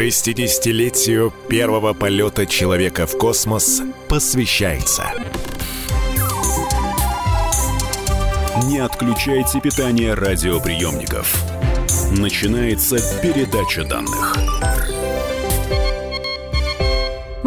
60-летию 0.00 1.30
первого 1.48 1.92
полета 1.92 2.46
человека 2.46 3.06
в 3.06 3.18
космос 3.18 3.82
посвящается– 4.08 5.04
Не 8.66 8.78
отключайте 8.78 9.60
питание 9.60 10.14
радиоприемников. 10.14 11.42
Начинается 12.12 12.96
передача 13.20 13.84
данных. 13.84 14.36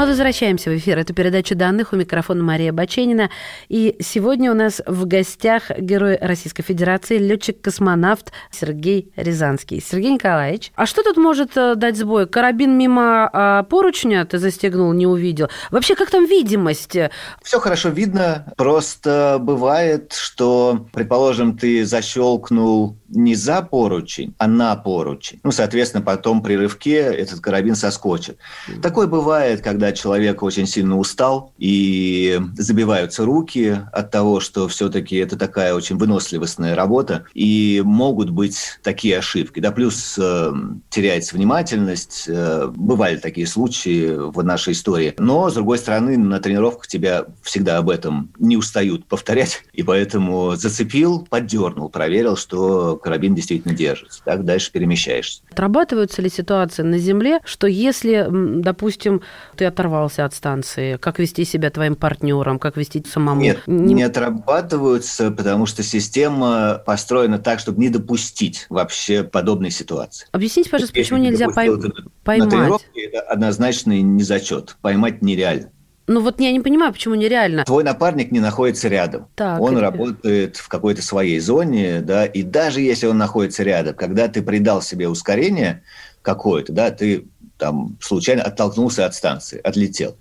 Мы 0.04 0.10
возвращаемся 0.10 0.70
в 0.70 0.76
эфир. 0.76 0.98
Это 0.98 1.14
передача 1.14 1.56
данных. 1.56 1.94
У 1.94 1.96
микрофона 1.96 2.44
Мария 2.44 2.74
Баченина. 2.74 3.30
И 3.70 3.96
сегодня 4.02 4.52
у 4.52 4.54
нас 4.54 4.82
в 4.86 5.06
гостях 5.06 5.72
герой 5.80 6.18
Российской 6.20 6.62
Федерации, 6.62 7.18
летчик-космонавт 7.20 8.34
Сергей 8.52 9.14
Рязанский. 9.16 9.82
Сергей 9.82 10.12
Николаевич, 10.12 10.74
а 10.76 10.88
что 10.88 11.04
тут 11.04 11.16
может 11.16 11.56
э, 11.56 11.76
дать 11.76 11.96
сбой? 11.96 12.28
Карабин 12.28 12.78
мимо 12.78 13.30
а, 13.32 13.64
поручня 13.64 14.26
ты 14.26 14.40
застегнул, 14.40 14.92
не 14.92 15.08
увидел? 15.08 15.48
Вообще, 15.72 15.96
как 15.96 16.10
там 16.10 16.26
видимость? 16.26 16.98
Все 17.42 17.60
хорошо 17.62 17.88
видно. 17.88 18.54
Просто 18.58 19.38
бывает, 19.40 20.12
что, 20.12 20.86
предположим, 20.92 21.58
ты 21.58 21.86
защелкнул 21.86 22.98
не 23.14 23.36
за 23.36 23.62
поручень, 23.62 24.34
а 24.38 24.48
на 24.48 24.76
поручень. 24.76 25.40
Ну, 25.44 25.52
соответственно, 25.52 26.04
потом 26.04 26.42
при 26.42 26.56
рывке 26.56 26.98
этот 26.98 27.40
карабин 27.40 27.76
соскочит. 27.76 28.38
Такое 28.82 29.08
бывает, 29.08 29.62
когда 29.62 29.92
человек 29.92 30.44
очень 30.44 30.68
сильно 30.68 30.98
устал 30.98 31.54
и 31.58 32.40
забиваются 32.58 33.26
руки 33.26 33.80
от 33.92 34.12
того, 34.12 34.40
что 34.40 34.68
все-таки 34.68 35.16
это 35.18 35.38
такая 35.38 35.74
очень 35.74 35.98
выносливостная 35.98 36.76
работа, 36.76 37.26
и 37.34 37.82
могут 37.86 38.30
быть 38.30 38.80
такие 38.82 39.18
ошибки. 39.18 39.60
Да, 39.60 39.72
плюс 39.72 40.18
э, 40.18 40.54
теряется 40.90 41.36
внимательность. 41.36 42.26
Э, 42.28 42.68
бывали 42.68 43.18
такие 43.18 43.48
случаи 43.48 44.16
в 44.16 44.44
нашей 44.44 44.74
истории. 44.74 45.14
Но, 45.18 45.50
с 45.50 45.54
другой 45.54 45.78
стороны, 45.78 46.18
на 46.18 46.40
тренировках 46.40 46.88
тебя 46.88 47.26
всегда 47.42 47.78
об 47.78 47.90
этом 47.90 48.32
не 48.40 48.58
устают 48.58 49.06
повторять, 49.06 49.64
и 49.74 49.84
поэтому 49.84 50.56
зацепил, 50.56 51.28
поддернул, 51.30 51.90
проверил, 51.90 52.36
что 52.36 52.98
карабин 53.04 53.36
действительно 53.36 53.76
держится. 53.76 54.22
Так 54.24 54.46
дальше 54.46 54.72
перемещаешься. 54.72 55.42
Отрабатываются 55.52 56.22
ли 56.22 56.30
ситуации 56.30 56.84
на 56.84 56.98
Земле, 56.98 57.40
что 57.46 57.68
если, 57.68 58.28
допустим, 58.30 59.22
ты 59.56 59.66
оторвался 59.66 60.26
от 60.26 60.34
станции, 60.34 60.98
как 60.98 61.20
вести 61.20 61.46
себя 61.46 61.70
твоим 61.70 61.96
партнером, 61.96 62.58
как 62.58 62.78
вести 62.78 63.04
самому? 63.06 63.42
Нет, 63.42 63.60
не, 63.68 63.94
не 63.94 64.04
отрабатываются, 64.04 65.32
потому 65.32 65.66
что 65.66 65.84
система 65.84 66.82
построена 66.86 67.40
так, 67.40 67.60
чтобы 67.60 67.80
не 67.80 67.90
допустить 67.90 68.66
вообще 68.70 69.24
подобной 69.24 69.72
ситуации. 69.72 70.28
Объясните, 70.32 70.70
пожалуйста, 70.70 70.96
почему 70.96 71.20
нельзя 71.20 71.50
пойм... 71.50 71.82
поймать? 72.24 72.46
На 72.46 72.58
тренировке 72.58 73.06
это 73.06 73.22
однозначно 73.22 74.02
не 74.02 74.24
зачет. 74.24 74.78
Поймать 74.82 75.22
нереально. 75.22 75.72
Ну 76.06 76.22
вот 76.22 76.40
я 76.40 76.52
не 76.52 76.60
понимаю, 76.60 76.92
почему 76.92 77.16
нереально. 77.16 77.64
Твой 77.64 77.84
напарник 77.84 78.32
не 78.32 78.40
находится 78.40 78.90
рядом. 78.90 79.28
Так, 79.36 79.62
он 79.62 79.74
это... 79.74 79.82
работает 79.82 80.58
в 80.58 80.68
какой-то 80.68 81.02
своей 81.02 81.40
зоне, 81.40 82.02
да, 82.02 82.26
и 82.26 82.44
даже 82.44 82.82
если 82.82 83.08
он 83.08 83.18
находится 83.18 83.64
рядом, 83.64 83.96
когда 83.96 84.28
ты 84.28 84.42
придал 84.42 84.82
себе 84.82 85.08
ускорение 85.08 85.84
какое-то, 86.22 86.74
да, 86.74 86.92
ты 86.92 87.26
там 87.58 87.98
случайно 88.02 88.44
оттолкнулся 88.44 89.06
от 89.06 89.16
станции, 89.16 89.62
отлетел. 89.64 90.18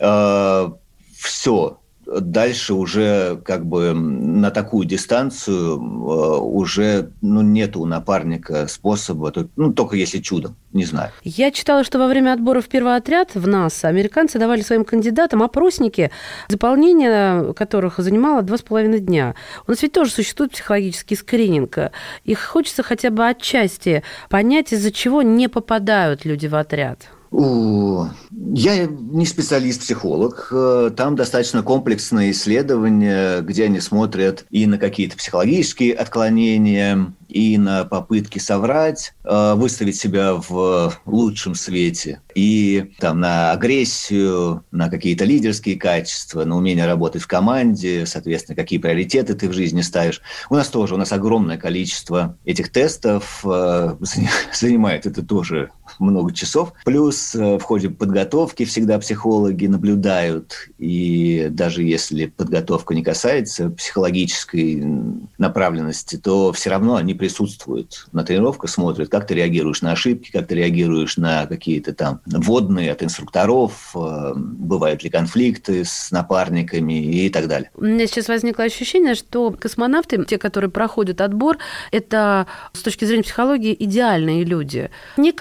Э, 0.00 0.70
все, 1.16 1.77
дальше 2.08 2.74
уже 2.74 3.40
как 3.44 3.66
бы 3.66 3.92
на 3.92 4.50
такую 4.50 4.86
дистанцию 4.86 5.76
э, 5.76 6.38
уже 6.40 7.10
ну, 7.20 7.42
нет 7.42 7.76
у 7.76 7.84
напарника 7.84 8.66
способа, 8.66 9.32
ну, 9.56 9.72
только 9.72 9.96
если 9.96 10.18
чудом, 10.18 10.56
не 10.72 10.84
знаю. 10.84 11.12
Я 11.22 11.50
читала, 11.50 11.84
что 11.84 11.98
во 11.98 12.06
время 12.06 12.32
отбора 12.32 12.60
в 12.60 12.68
первый 12.68 12.96
отряд 12.96 13.34
в 13.34 13.46
НАСА 13.46 13.88
американцы 13.88 14.38
давали 14.38 14.62
своим 14.62 14.84
кандидатам 14.84 15.42
опросники, 15.42 16.10
заполнение 16.48 17.52
которых 17.52 17.98
занимало 17.98 18.42
два 18.42 18.56
с 18.56 18.62
половиной 18.62 19.00
дня. 19.00 19.34
У 19.66 19.70
нас 19.70 19.82
ведь 19.82 19.92
тоже 19.92 20.10
существует 20.10 20.52
психологический 20.52 21.16
скрининг. 21.16 21.78
Их 22.24 22.40
хочется 22.40 22.82
хотя 22.82 23.10
бы 23.10 23.28
отчасти 23.28 24.02
понять, 24.30 24.72
из-за 24.72 24.92
чего 24.92 25.22
не 25.22 25.48
попадают 25.48 26.24
люди 26.24 26.46
в 26.46 26.54
отряд. 26.54 27.08
Я 27.30 28.86
не 28.86 29.26
специалист-психолог. 29.26 30.48
Э, 30.50 30.90
там 30.96 31.16
достаточно 31.16 31.62
комплексное 31.62 32.30
исследование, 32.30 33.42
где 33.42 33.64
они 33.64 33.80
смотрят 33.80 34.46
и 34.50 34.66
на 34.66 34.78
какие-то 34.78 35.16
психологические 35.16 35.94
отклонения, 35.94 37.12
и 37.28 37.58
на 37.58 37.84
попытки 37.84 38.38
соврать, 38.38 39.14
э, 39.24 39.54
выставить 39.54 39.96
себя 39.96 40.34
в 40.34 40.94
лучшем 41.04 41.54
свете, 41.54 42.22
и 42.34 42.92
там 42.98 43.20
на 43.20 43.52
агрессию, 43.52 44.64
на 44.70 44.88
какие-то 44.88 45.24
лидерские 45.24 45.76
качества, 45.76 46.44
на 46.44 46.56
умение 46.56 46.86
работать 46.86 47.22
в 47.22 47.26
команде, 47.26 48.06
соответственно, 48.06 48.56
какие 48.56 48.78
приоритеты 48.78 49.34
ты 49.34 49.48
в 49.48 49.52
жизни 49.52 49.82
ставишь. 49.82 50.22
У 50.48 50.54
нас 50.54 50.68
тоже, 50.68 50.94
у 50.94 50.98
нас 50.98 51.12
огромное 51.12 51.58
количество 51.58 52.36
этих 52.44 52.70
тестов, 52.70 53.42
э, 53.44 53.96
занимает 54.52 55.06
это 55.06 55.22
тоже 55.22 55.70
много 55.98 56.32
часов. 56.32 56.72
Плюс 56.84 57.34
э, 57.34 57.58
в 57.58 57.62
ходе 57.62 57.90
подготовки 57.90 58.64
всегда 58.64 58.98
психологи 58.98 59.66
наблюдают, 59.66 60.68
и 60.78 61.48
даже 61.50 61.82
если 61.82 62.26
подготовка 62.26 62.94
не 62.94 63.02
касается 63.02 63.70
психологической 63.70 64.84
направленности, 65.38 66.16
то 66.16 66.52
все 66.52 66.70
равно 66.70 66.96
они 66.96 67.14
присутствуют 67.14 68.06
на 68.12 68.24
тренировках, 68.24 68.70
смотрят, 68.70 69.08
как 69.08 69.26
ты 69.26 69.34
реагируешь 69.34 69.82
на 69.82 69.92
ошибки, 69.92 70.30
как 70.30 70.46
ты 70.46 70.54
реагируешь 70.54 71.16
на 71.16 71.46
какие-то 71.46 71.94
там 71.94 72.20
вводные 72.26 72.92
от 72.92 73.02
инструкторов, 73.02 73.92
э, 73.94 74.32
бывают 74.36 75.02
ли 75.04 75.10
конфликты 75.10 75.84
с 75.84 76.10
напарниками 76.10 76.94
и 76.94 77.30
так 77.30 77.48
далее. 77.48 77.70
У 77.74 77.84
меня 77.84 78.06
сейчас 78.06 78.28
возникло 78.28 78.64
ощущение, 78.64 79.14
что 79.14 79.50
космонавты, 79.50 80.24
те, 80.24 80.38
которые 80.38 80.70
проходят 80.70 81.20
отбор, 81.20 81.58
это 81.90 82.46
с 82.72 82.80
точки 82.80 83.04
зрения 83.04 83.22
психологии 83.22 83.76
идеальные 83.78 84.44
люди. 84.44 84.90
Не 85.16 85.32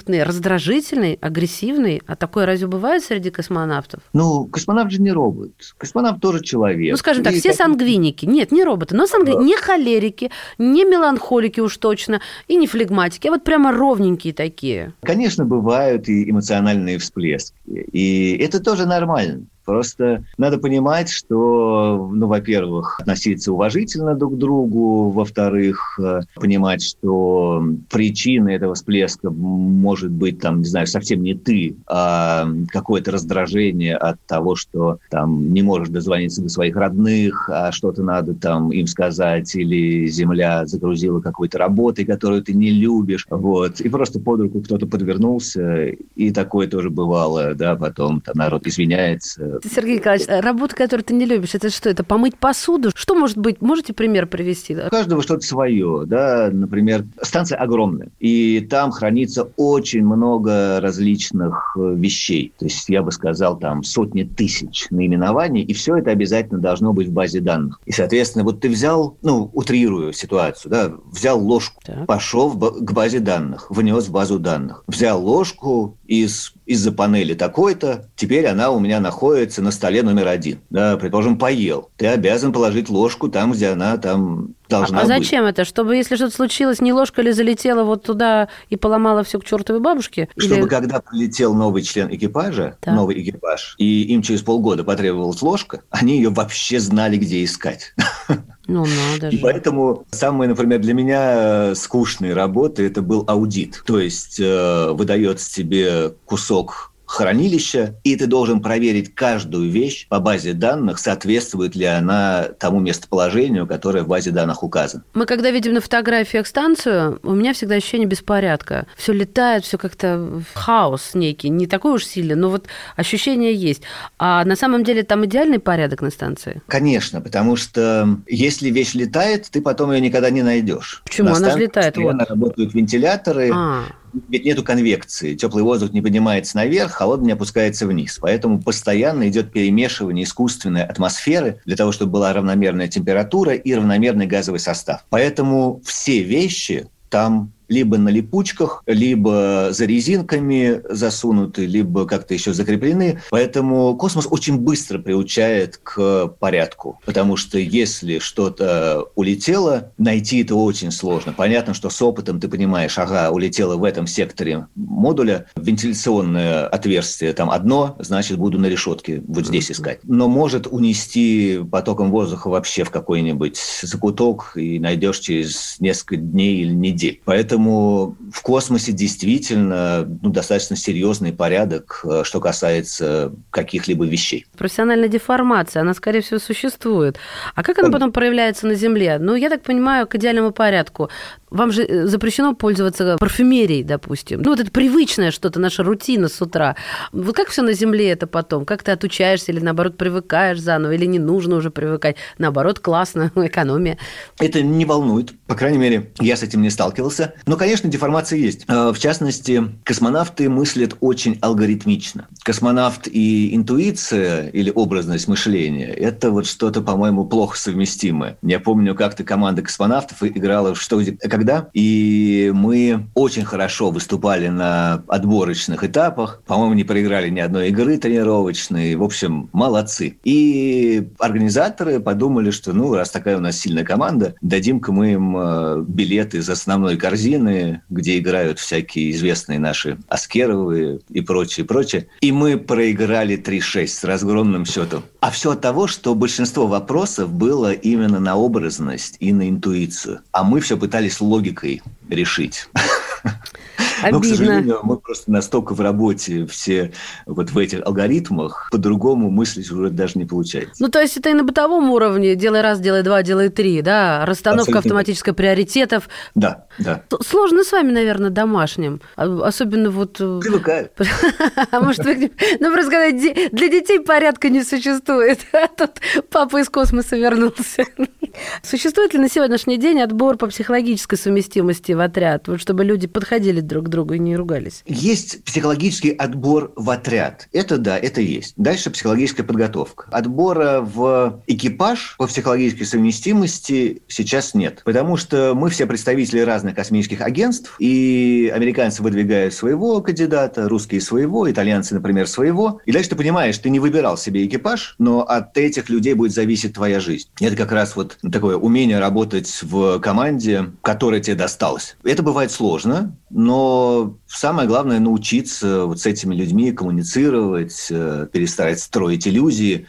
конфликтные, 0.00 0.22
раздражительные, 0.24 1.18
агрессивные. 1.20 2.00
А 2.06 2.16
такое 2.16 2.46
разве 2.46 2.66
бывает 2.66 3.04
среди 3.04 3.30
космонавтов? 3.30 4.00
Ну, 4.12 4.46
космонавт 4.46 4.90
же 4.90 5.00
не 5.00 5.12
робот. 5.12 5.52
Космонавт 5.76 6.20
тоже 6.20 6.42
человек. 6.42 6.92
Ну, 6.92 6.96
скажем 6.96 7.24
так, 7.24 7.34
и 7.34 7.38
все 7.38 7.50
как... 7.50 7.58
сангвиники. 7.58 8.26
Нет, 8.26 8.52
не 8.52 8.64
роботы, 8.64 8.96
но 8.96 9.06
сангвиники. 9.06 9.38
Да. 9.38 9.44
Не 9.44 9.56
холерики, 9.56 10.30
не 10.58 10.84
меланхолики 10.84 11.60
уж 11.60 11.76
точно, 11.76 12.20
и 12.48 12.56
не 12.56 12.66
флегматики, 12.66 13.28
а 13.28 13.30
вот 13.30 13.44
прямо 13.44 13.72
ровненькие 13.72 14.32
такие. 14.32 14.92
Конечно, 15.02 15.44
бывают 15.44 16.08
и 16.08 16.30
эмоциональные 16.30 16.98
всплески. 16.98 17.54
И 17.66 18.36
это 18.38 18.60
тоже 18.60 18.86
нормально. 18.86 19.44
Просто 19.70 20.24
надо 20.36 20.58
понимать, 20.58 21.08
что, 21.08 22.10
ну, 22.12 22.26
во-первых, 22.26 22.98
относиться 22.98 23.52
уважительно 23.52 24.16
друг 24.16 24.34
к 24.34 24.36
другу, 24.36 25.10
во-вторых, 25.10 25.96
э, 26.02 26.22
понимать, 26.34 26.82
что 26.82 27.62
причина 27.88 28.48
этого 28.48 28.74
всплеска 28.74 29.30
может 29.30 30.10
быть, 30.10 30.40
там, 30.40 30.58
не 30.58 30.64
знаю, 30.64 30.88
совсем 30.88 31.22
не 31.22 31.34
ты, 31.34 31.76
а 31.86 32.48
какое-то 32.68 33.12
раздражение 33.12 33.96
от 33.96 34.18
того, 34.26 34.56
что 34.56 34.98
там 35.08 35.54
не 35.54 35.62
можешь 35.62 35.90
дозвониться 35.90 36.42
до 36.42 36.48
своих 36.48 36.74
родных, 36.74 37.48
а 37.48 37.70
что-то 37.70 38.02
надо 38.02 38.34
там 38.34 38.72
им 38.72 38.88
сказать, 38.88 39.54
или 39.54 40.06
земля 40.08 40.66
загрузила 40.66 41.20
какой-то 41.20 41.58
работой, 41.58 42.04
которую 42.04 42.42
ты 42.42 42.54
не 42.54 42.70
любишь, 42.70 43.24
вот, 43.30 43.80
и 43.80 43.88
просто 43.88 44.18
под 44.18 44.40
руку 44.40 44.62
кто-то 44.62 44.88
подвернулся, 44.88 45.86
и 46.16 46.32
такое 46.32 46.66
тоже 46.66 46.90
бывало, 46.90 47.54
да, 47.54 47.76
потом 47.76 48.20
там 48.20 48.34
народ 48.36 48.66
извиняется, 48.66 49.59
Сергей 49.68 49.96
Николаевич, 49.96 50.26
работа, 50.28 50.74
которую 50.74 51.04
ты 51.04 51.14
не 51.14 51.24
любишь, 51.24 51.54
это 51.54 51.70
что? 51.70 51.90
Это 51.90 52.04
помыть 52.04 52.36
посуду? 52.36 52.90
Что 52.94 53.14
может 53.14 53.36
быть? 53.36 53.60
Можете 53.60 53.92
пример 53.92 54.26
привести? 54.26 54.74
У 54.74 54.88
каждого 54.90 55.22
что-то 55.22 55.46
свое. 55.46 56.04
Да? 56.06 56.50
Например, 56.52 57.04
станция 57.22 57.58
огромная, 57.58 58.08
и 58.18 58.60
там 58.60 58.90
хранится 58.90 59.50
очень 59.56 60.04
много 60.04 60.80
различных 60.80 61.76
э, 61.76 61.94
вещей. 61.96 62.52
То 62.58 62.66
есть, 62.66 62.88
я 62.88 63.02
бы 63.02 63.12
сказал, 63.12 63.58
там 63.58 63.82
сотни 63.82 64.24
тысяч 64.24 64.86
наименований, 64.90 65.62
и 65.62 65.72
все 65.72 65.96
это 65.96 66.10
обязательно 66.10 66.60
должно 66.60 66.92
быть 66.92 67.08
в 67.08 67.12
базе 67.12 67.40
данных. 67.40 67.80
И, 67.84 67.92
соответственно, 67.92 68.44
вот 68.44 68.60
ты 68.60 68.68
взял, 68.68 69.16
ну, 69.22 69.50
утрирую 69.52 70.12
ситуацию, 70.12 70.70
да, 70.70 70.92
взял 71.10 71.40
ложку, 71.40 71.80
так. 71.84 72.06
пошел 72.06 72.50
к 72.50 72.92
базе 72.92 73.20
данных, 73.20 73.70
внес 73.70 74.06
в 74.06 74.12
базу 74.12 74.38
данных, 74.38 74.84
взял 74.86 75.22
ложку 75.24 75.96
из 76.06 76.54
из-за 76.70 76.92
панели 76.92 77.34
такой-то, 77.34 78.04
теперь 78.14 78.46
она 78.46 78.70
у 78.70 78.78
меня 78.78 79.00
находится 79.00 79.60
на 79.60 79.72
столе 79.72 80.04
номер 80.04 80.28
один. 80.28 80.60
Да, 80.70 80.96
предположим, 80.96 81.36
поел. 81.36 81.90
Ты 81.96 82.06
обязан 82.06 82.52
положить 82.52 82.88
ложку 82.88 83.28
там, 83.28 83.50
где 83.50 83.70
она 83.70 83.96
там 83.96 84.54
должна 84.68 85.00
а, 85.00 85.02
быть. 85.02 85.10
А 85.10 85.18
зачем 85.18 85.44
это? 85.46 85.64
Чтобы, 85.64 85.96
если 85.96 86.14
что-то 86.14 86.32
случилось, 86.32 86.80
не 86.80 86.92
ложка 86.92 87.22
ли 87.22 87.32
залетела 87.32 87.82
вот 87.82 88.04
туда 88.04 88.48
и 88.68 88.76
поломала 88.76 89.24
все 89.24 89.40
к 89.40 89.44
чертовой 89.44 89.80
бабушке? 89.80 90.28
Чтобы 90.36 90.60
или... 90.60 90.68
когда 90.68 91.00
прилетел 91.00 91.54
новый 91.54 91.82
член 91.82 92.08
экипажа, 92.14 92.76
так. 92.80 92.94
новый 92.94 93.20
экипаж, 93.20 93.74
и 93.78 94.02
им 94.02 94.22
через 94.22 94.42
полгода 94.42 94.84
потребовалась 94.84 95.42
ложка, 95.42 95.82
они 95.90 96.18
ее 96.18 96.28
вообще 96.30 96.78
знали, 96.78 97.16
где 97.16 97.42
искать. 97.42 97.94
Ну, 98.70 98.86
надо 98.86 99.30
же. 99.30 99.36
И 99.36 99.40
поэтому 99.40 100.04
самые, 100.10 100.48
например, 100.48 100.80
для 100.80 100.94
меня 100.94 101.74
скучные 101.74 102.34
работы 102.34 102.86
это 102.86 103.02
был 103.02 103.24
аудит. 103.26 103.82
То 103.86 103.98
есть 103.98 104.38
э, 104.40 104.90
выдается 104.92 105.52
тебе 105.52 106.14
кусок 106.24 106.89
хранилища, 107.10 107.96
и 108.04 108.14
ты 108.14 108.26
должен 108.28 108.60
проверить 108.60 109.14
каждую 109.16 109.68
вещь 109.68 110.06
по 110.08 110.20
базе 110.20 110.52
данных, 110.52 111.00
соответствует 111.00 111.74
ли 111.74 111.84
она 111.84 112.50
тому 112.60 112.78
местоположению, 112.78 113.66
которое 113.66 114.04
в 114.04 114.08
базе 114.08 114.30
данных 114.30 114.62
указано. 114.62 115.02
Мы 115.14 115.26
когда 115.26 115.50
видим 115.50 115.74
на 115.74 115.80
фотографиях 115.80 116.46
станцию, 116.46 117.18
у 117.24 117.34
меня 117.34 117.52
всегда 117.52 117.74
ощущение 117.74 118.06
беспорядка. 118.06 118.86
Все 118.96 119.12
летает, 119.12 119.64
все 119.64 119.76
как-то 119.76 120.40
хаос 120.54 121.10
некий, 121.14 121.48
не 121.48 121.66
такой 121.66 121.94
уж 121.94 122.04
сильный, 122.06 122.36
но 122.36 122.48
вот 122.48 122.66
ощущение 122.94 123.54
есть. 123.54 123.82
А 124.18 124.44
на 124.44 124.54
самом 124.54 124.84
деле 124.84 125.02
там 125.02 125.26
идеальный 125.26 125.58
порядок 125.58 126.02
на 126.02 126.10
станции? 126.10 126.62
Конечно, 126.68 127.20
потому 127.20 127.56
что 127.56 128.20
если 128.28 128.70
вещь 128.70 128.94
летает, 128.94 129.48
ты 129.50 129.60
потом 129.60 129.90
ее 129.90 130.00
никогда 130.00 130.30
не 130.30 130.42
найдешь. 130.42 131.02
Почему? 131.04 131.30
На 131.30 131.36
Она 131.38 131.50
же 131.50 131.58
летает. 131.58 131.96
Вот. 131.96 132.14
работают 132.28 132.72
вентиляторы, 132.72 133.50
а 133.52 133.82
ведь 134.28 134.44
нету 134.44 134.62
конвекции. 134.62 135.34
Теплый 135.34 135.62
воздух 135.62 135.92
не 135.92 136.00
поднимается 136.00 136.56
наверх, 136.56 136.92
холодный 136.92 137.26
не 137.26 137.32
опускается 137.32 137.86
вниз. 137.86 138.18
Поэтому 138.20 138.60
постоянно 138.60 139.28
идет 139.28 139.52
перемешивание 139.52 140.24
искусственной 140.24 140.84
атмосферы 140.84 141.60
для 141.64 141.76
того, 141.76 141.92
чтобы 141.92 142.12
была 142.12 142.32
равномерная 142.32 142.88
температура 142.88 143.54
и 143.54 143.74
равномерный 143.74 144.26
газовый 144.26 144.60
состав. 144.60 145.04
Поэтому 145.10 145.80
все 145.84 146.22
вещи 146.22 146.88
там 147.08 147.52
либо 147.70 147.96
на 147.96 148.10
липучках, 148.10 148.82
либо 148.86 149.68
за 149.70 149.86
резинками 149.86 150.82
засунуты, 150.90 151.64
либо 151.64 152.04
как-то 152.04 152.34
еще 152.34 152.52
закреплены. 152.52 153.22
Поэтому 153.30 153.96
космос 153.96 154.26
очень 154.28 154.58
быстро 154.58 154.98
приучает 154.98 155.78
к 155.78 156.26
порядку, 156.40 157.00
потому 157.06 157.36
что 157.36 157.58
если 157.58 158.18
что-то 158.18 159.06
улетело, 159.14 159.92
найти 159.96 160.42
это 160.42 160.56
очень 160.56 160.90
сложно. 160.90 161.32
Понятно, 161.32 161.72
что 161.72 161.88
с 161.88 162.02
опытом 162.02 162.40
ты 162.40 162.48
понимаешь, 162.48 162.98
ага, 162.98 163.30
улетело 163.30 163.76
в 163.76 163.84
этом 163.84 164.06
секторе 164.06 164.66
модуля, 164.74 165.46
вентиляционное 165.54 166.66
отверстие 166.66 167.32
там 167.32 167.50
одно, 167.50 167.96
значит, 168.00 168.36
буду 168.36 168.58
на 168.58 168.66
решетке 168.66 169.22
вот 169.26 169.46
здесь 169.46 169.70
искать. 169.70 170.00
Но 170.02 170.28
может 170.28 170.66
унести 170.66 171.60
потоком 171.70 172.10
воздуха 172.10 172.48
вообще 172.48 172.82
в 172.82 172.90
какой-нибудь 172.90 173.60
закуток 173.82 174.52
и 174.56 174.80
найдешь 174.80 175.20
через 175.20 175.76
несколько 175.78 176.16
дней 176.16 176.62
или 176.62 176.72
недель. 176.72 177.20
Поэтому 177.24 177.59
Поэтому 177.60 178.16
в 178.32 178.42
космосе 178.42 178.92
действительно 178.92 180.06
ну, 180.22 180.30
достаточно 180.30 180.76
серьезный 180.76 181.32
порядок, 181.32 182.00
э, 182.04 182.22
что 182.24 182.40
касается 182.40 183.32
каких-либо 183.50 184.06
вещей. 184.06 184.46
Профессиональная 184.56 185.08
деформация, 185.08 185.82
она, 185.82 185.92
скорее 185.92 186.22
всего, 186.22 186.38
существует. 186.38 187.18
А 187.54 187.62
как 187.62 187.78
она 187.78 187.90
потом 187.90 188.12
проявляется 188.12 188.66
на 188.66 188.74
Земле? 188.74 189.18
Ну, 189.18 189.34
я 189.34 189.50
так 189.50 189.62
понимаю, 189.62 190.06
к 190.06 190.14
идеальному 190.14 190.52
порядку. 190.52 191.10
Вам 191.50 191.72
же 191.72 191.84
э, 191.84 192.06
запрещено 192.06 192.54
пользоваться 192.54 193.16
парфюмерией, 193.18 193.82
допустим. 193.82 194.40
Ну, 194.42 194.50
вот 194.50 194.60
это 194.60 194.70
привычное 194.70 195.30
что-то, 195.30 195.58
наша 195.58 195.82
рутина 195.82 196.28
с 196.28 196.40
утра. 196.40 196.76
Вот 197.12 197.34
как 197.34 197.48
все 197.48 197.62
на 197.62 197.72
Земле 197.72 198.10
это 198.10 198.26
потом? 198.26 198.64
Как 198.64 198.82
ты 198.82 198.92
отучаешься 198.92 199.52
или, 199.52 199.60
наоборот, 199.60 199.96
привыкаешь 199.96 200.60
заново? 200.60 200.92
Или 200.92 201.06
не 201.06 201.18
нужно 201.18 201.56
уже 201.56 201.70
привыкать? 201.70 202.16
Наоборот, 202.38 202.78
классно, 202.78 203.32
экономия. 203.36 203.98
Это 204.38 204.62
не 204.62 204.84
волнует. 204.84 205.32
По 205.46 205.54
крайней 205.54 205.78
мере, 205.78 206.12
я 206.20 206.36
с 206.36 206.42
этим 206.42 206.62
не 206.62 206.70
сталкивался. 206.70 207.34
Но, 207.46 207.56
конечно, 207.56 207.90
деформация 207.90 208.38
есть. 208.38 208.64
Э, 208.68 208.92
в 208.92 208.98
частности, 208.98 209.64
космонавты 209.84 210.48
мыслят 210.48 210.96
очень 211.00 211.38
алгоритмично. 211.40 212.28
Космонавт 212.44 213.08
и 213.08 213.54
интуиция 213.54 214.48
или 214.48 214.70
образность 214.74 215.26
мышления– 215.26 215.88
это 215.88 216.30
вот 216.30 216.46
что-то, 216.46 216.80
по-моему, 216.80 217.24
плохо 217.24 217.58
совместимое. 217.58 218.38
Я 218.42 218.60
помню, 218.60 218.94
как-то 218.94 219.24
команда 219.24 219.62
космонавтов 219.62 220.22
играла, 220.22 220.74
что, 220.74 221.00
когда 221.20 221.39
никогда. 221.40 221.68
И 221.72 222.52
мы 222.54 223.06
очень 223.14 223.44
хорошо 223.44 223.90
выступали 223.90 224.48
на 224.48 225.02
отборочных 225.08 225.84
этапах. 225.84 226.42
По-моему, 226.46 226.74
не 226.74 226.84
проиграли 226.84 227.30
ни 227.30 227.40
одной 227.40 227.68
игры 227.68 227.96
тренировочной. 227.96 228.94
В 228.96 229.02
общем, 229.02 229.48
молодцы. 229.52 230.18
И 230.24 231.08
организаторы 231.18 232.00
подумали, 232.00 232.50
что 232.50 232.72
ну, 232.72 232.94
раз 232.94 233.10
такая 233.10 233.38
у 233.38 233.40
нас 233.40 233.58
сильная 233.58 233.84
команда, 233.84 234.34
дадим-ка 234.42 234.92
мы 234.92 235.12
им 235.12 235.36
э, 235.36 235.84
билеты 235.86 236.38
из 236.38 236.50
основной 236.50 236.96
корзины, 236.96 237.82
где 237.88 238.18
играют 238.18 238.58
всякие 238.58 239.10
известные 239.12 239.58
наши 239.58 239.98
Аскеровы 240.08 241.00
и 241.08 241.20
прочее, 241.20 241.66
прочее. 241.66 242.08
И 242.20 242.32
мы 242.32 242.58
проиграли 242.58 243.36
3-6 243.36 243.86
с 243.86 244.04
разгромным 244.04 244.64
счетом. 244.64 245.02
А 245.20 245.30
все 245.30 245.52
от 245.52 245.60
того, 245.60 245.86
что 245.86 246.14
большинство 246.14 246.66
вопросов 246.66 247.32
было 247.32 247.72
именно 247.72 248.20
на 248.20 248.36
образность 248.36 249.16
и 249.20 249.32
на 249.32 249.48
интуицию. 249.48 250.20
А 250.32 250.44
мы 250.44 250.60
все 250.60 250.76
пытались 250.76 251.20
логикой 251.30 251.82
решить. 252.08 252.68
Обидно. 254.02 254.10
Но, 254.18 254.20
к 254.20 254.24
сожалению, 254.26 254.80
мы 254.82 254.96
просто 254.96 255.30
настолько 255.30 255.74
в 255.74 255.80
работе 255.80 256.46
все 256.46 256.92
вот 257.26 257.50
в 257.50 257.58
этих 257.58 257.80
алгоритмах, 257.84 258.68
по-другому 258.70 259.30
мыслить 259.30 259.70
уже 259.70 259.90
даже 259.90 260.18
не 260.18 260.24
получается. 260.24 260.74
Ну, 260.82 260.88
то 260.88 261.00
есть 261.00 261.16
это 261.16 261.30
и 261.30 261.34
на 261.34 261.44
бытовом 261.44 261.90
уровне 261.90 262.34
делай 262.34 262.60
раз, 262.60 262.80
делай 262.80 263.02
два, 263.02 263.22
делай 263.22 263.48
три, 263.48 263.82
да? 263.82 264.24
Расстановка 264.26 264.62
Абсолютно. 264.62 264.78
автоматическая 264.80 265.34
приоритетов. 265.34 266.08
Да, 266.34 266.66
да. 266.78 267.02
Сложно 267.26 267.64
с 267.64 267.72
вами, 267.72 267.90
наверное, 267.92 268.30
домашним. 268.30 269.00
А- 269.16 269.40
Особенно 269.44 269.90
вот... 269.90 270.20
э, 270.20 270.40
Привыкаю. 270.42 270.90
А 271.70 271.80
может, 271.80 272.04
вы... 272.04 272.30
Ну, 272.58 272.72
просто 272.72 272.90
сказать, 272.90 273.20
де- 273.20 273.48
для 273.50 273.68
детей 273.68 274.00
порядка 274.00 274.48
не 274.48 274.62
существует. 274.64 275.40
А 275.52 275.66
тут 275.68 276.00
папа 276.30 276.60
из 276.60 276.68
космоса 276.68 277.16
вернулся. 277.16 277.84
Существует 278.62 279.12
ли 279.14 279.20
на 279.20 279.28
сегодняшний 279.28 279.76
день 279.76 280.00
отбор 280.00 280.36
по 280.36 280.46
психологической 280.46 281.18
совместимости 281.18 281.92
в 281.92 282.00
отряд, 282.00 282.48
вот 282.48 282.60
чтобы 282.60 282.84
люди 282.84 283.06
подходили 283.06 283.60
друг 283.70 283.86
к 283.86 283.88
другу 283.88 284.14
и 284.14 284.18
не 284.18 284.36
ругались? 284.36 284.82
Есть 284.86 285.42
психологический 285.44 286.10
отбор 286.10 286.72
в 286.76 286.90
отряд. 286.90 287.48
Это 287.52 287.78
да, 287.78 287.96
это 287.96 288.20
есть. 288.20 288.54
Дальше 288.56 288.90
психологическая 288.90 289.46
подготовка. 289.46 290.08
Отбора 290.10 290.80
в 290.80 291.42
экипаж 291.46 292.16
по 292.18 292.26
психологической 292.26 292.84
совместимости 292.84 294.02
сейчас 294.08 294.54
нет. 294.54 294.82
Потому 294.84 295.16
что 295.16 295.54
мы 295.54 295.70
все 295.70 295.86
представители 295.86 296.40
разных 296.40 296.74
космических 296.74 297.20
агентств, 297.20 297.76
и 297.78 298.52
американцы 298.54 299.02
выдвигают 299.02 299.54
своего 299.54 300.00
кандидата, 300.00 300.68
русские 300.68 301.00
своего, 301.00 301.50
итальянцы, 301.50 301.94
например, 301.94 302.26
своего. 302.26 302.80
И 302.84 302.92
дальше 302.92 303.10
ты 303.10 303.16
понимаешь, 303.16 303.56
ты 303.58 303.70
не 303.70 303.78
выбирал 303.78 304.18
себе 304.18 304.44
экипаж, 304.44 304.96
но 304.98 305.22
от 305.22 305.56
этих 305.56 305.88
людей 305.88 306.14
будет 306.14 306.32
зависеть 306.32 306.74
твоя 306.74 307.00
жизнь. 307.00 307.28
Это 307.40 307.56
как 307.56 307.72
раз 307.72 307.96
вот 307.96 308.18
такое 308.32 308.56
умение 308.56 308.98
работать 308.98 309.60
в 309.62 310.00
команде, 310.00 310.72
которая 310.82 311.20
тебе 311.20 311.36
досталась. 311.36 311.96
Это 312.02 312.22
бывает 312.22 312.50
сложно, 312.50 313.16
но 313.30 314.16
самое 314.26 314.66
главное 314.68 314.98
научиться 314.98 315.86
вот 315.86 316.00
с 316.00 316.06
этими 316.06 316.34
людьми 316.34 316.72
коммуницировать, 316.72 317.86
э, 317.90 318.26
перестать 318.30 318.80
строить 318.80 319.26
иллюзии 319.26 319.86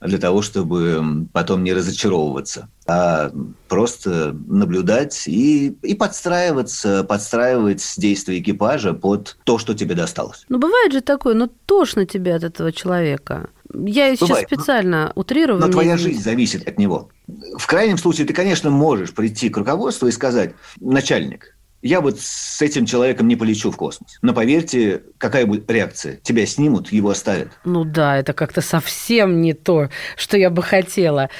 для 0.00 0.18
того, 0.18 0.42
чтобы 0.42 1.26
потом 1.32 1.62
не 1.62 1.72
разочаровываться, 1.72 2.68
а 2.86 3.30
просто 3.68 4.34
наблюдать 4.46 5.24
и, 5.28 5.76
и 5.82 5.94
подстраиваться, 5.94 7.04
подстраивать 7.04 7.84
действия 7.96 8.38
экипажа 8.38 8.94
под 8.94 9.36
то, 9.44 9.58
что 9.58 9.74
тебе 9.74 9.94
досталось. 9.94 10.44
Ну, 10.48 10.58
бывает 10.58 10.92
же 10.92 11.00
такое, 11.00 11.34
ну, 11.34 11.48
тошно 11.66 12.06
тебе 12.06 12.34
от 12.34 12.44
этого 12.44 12.72
человека. 12.72 13.50
Я 13.72 14.16
сейчас 14.16 14.28
Бывает. 14.30 14.48
специально 14.48 15.12
утрирую. 15.14 15.60
Но 15.60 15.66
вы 15.66 15.72
твоя 15.72 15.94
мне 15.94 16.02
жизнь 16.02 16.22
зависит 16.22 16.66
от 16.66 16.78
него. 16.78 17.10
В 17.56 17.66
крайнем 17.66 17.98
случае 17.98 18.26
ты, 18.26 18.32
конечно, 18.32 18.70
можешь 18.70 19.12
прийти 19.12 19.48
к 19.48 19.56
руководству 19.56 20.08
и 20.08 20.12
сказать, 20.12 20.54
начальник, 20.80 21.56
я 21.82 22.00
вот 22.00 22.20
с 22.20 22.60
этим 22.60 22.86
человеком 22.86 23.28
не 23.28 23.36
полечу 23.36 23.70
в 23.70 23.76
космос. 23.76 24.18
Но 24.22 24.34
поверьте, 24.34 25.02
какая 25.18 25.46
будет 25.46 25.70
реакция? 25.70 26.16
Тебя 26.16 26.46
снимут, 26.46 26.92
его 26.92 27.10
оставят. 27.10 27.48
Ну 27.64 27.84
да, 27.84 28.18
это 28.18 28.32
как-то 28.32 28.60
совсем 28.60 29.40
не 29.40 29.54
то, 29.54 29.88
что 30.16 30.36
я 30.36 30.50
бы 30.50 30.62
хотела. 30.62 31.30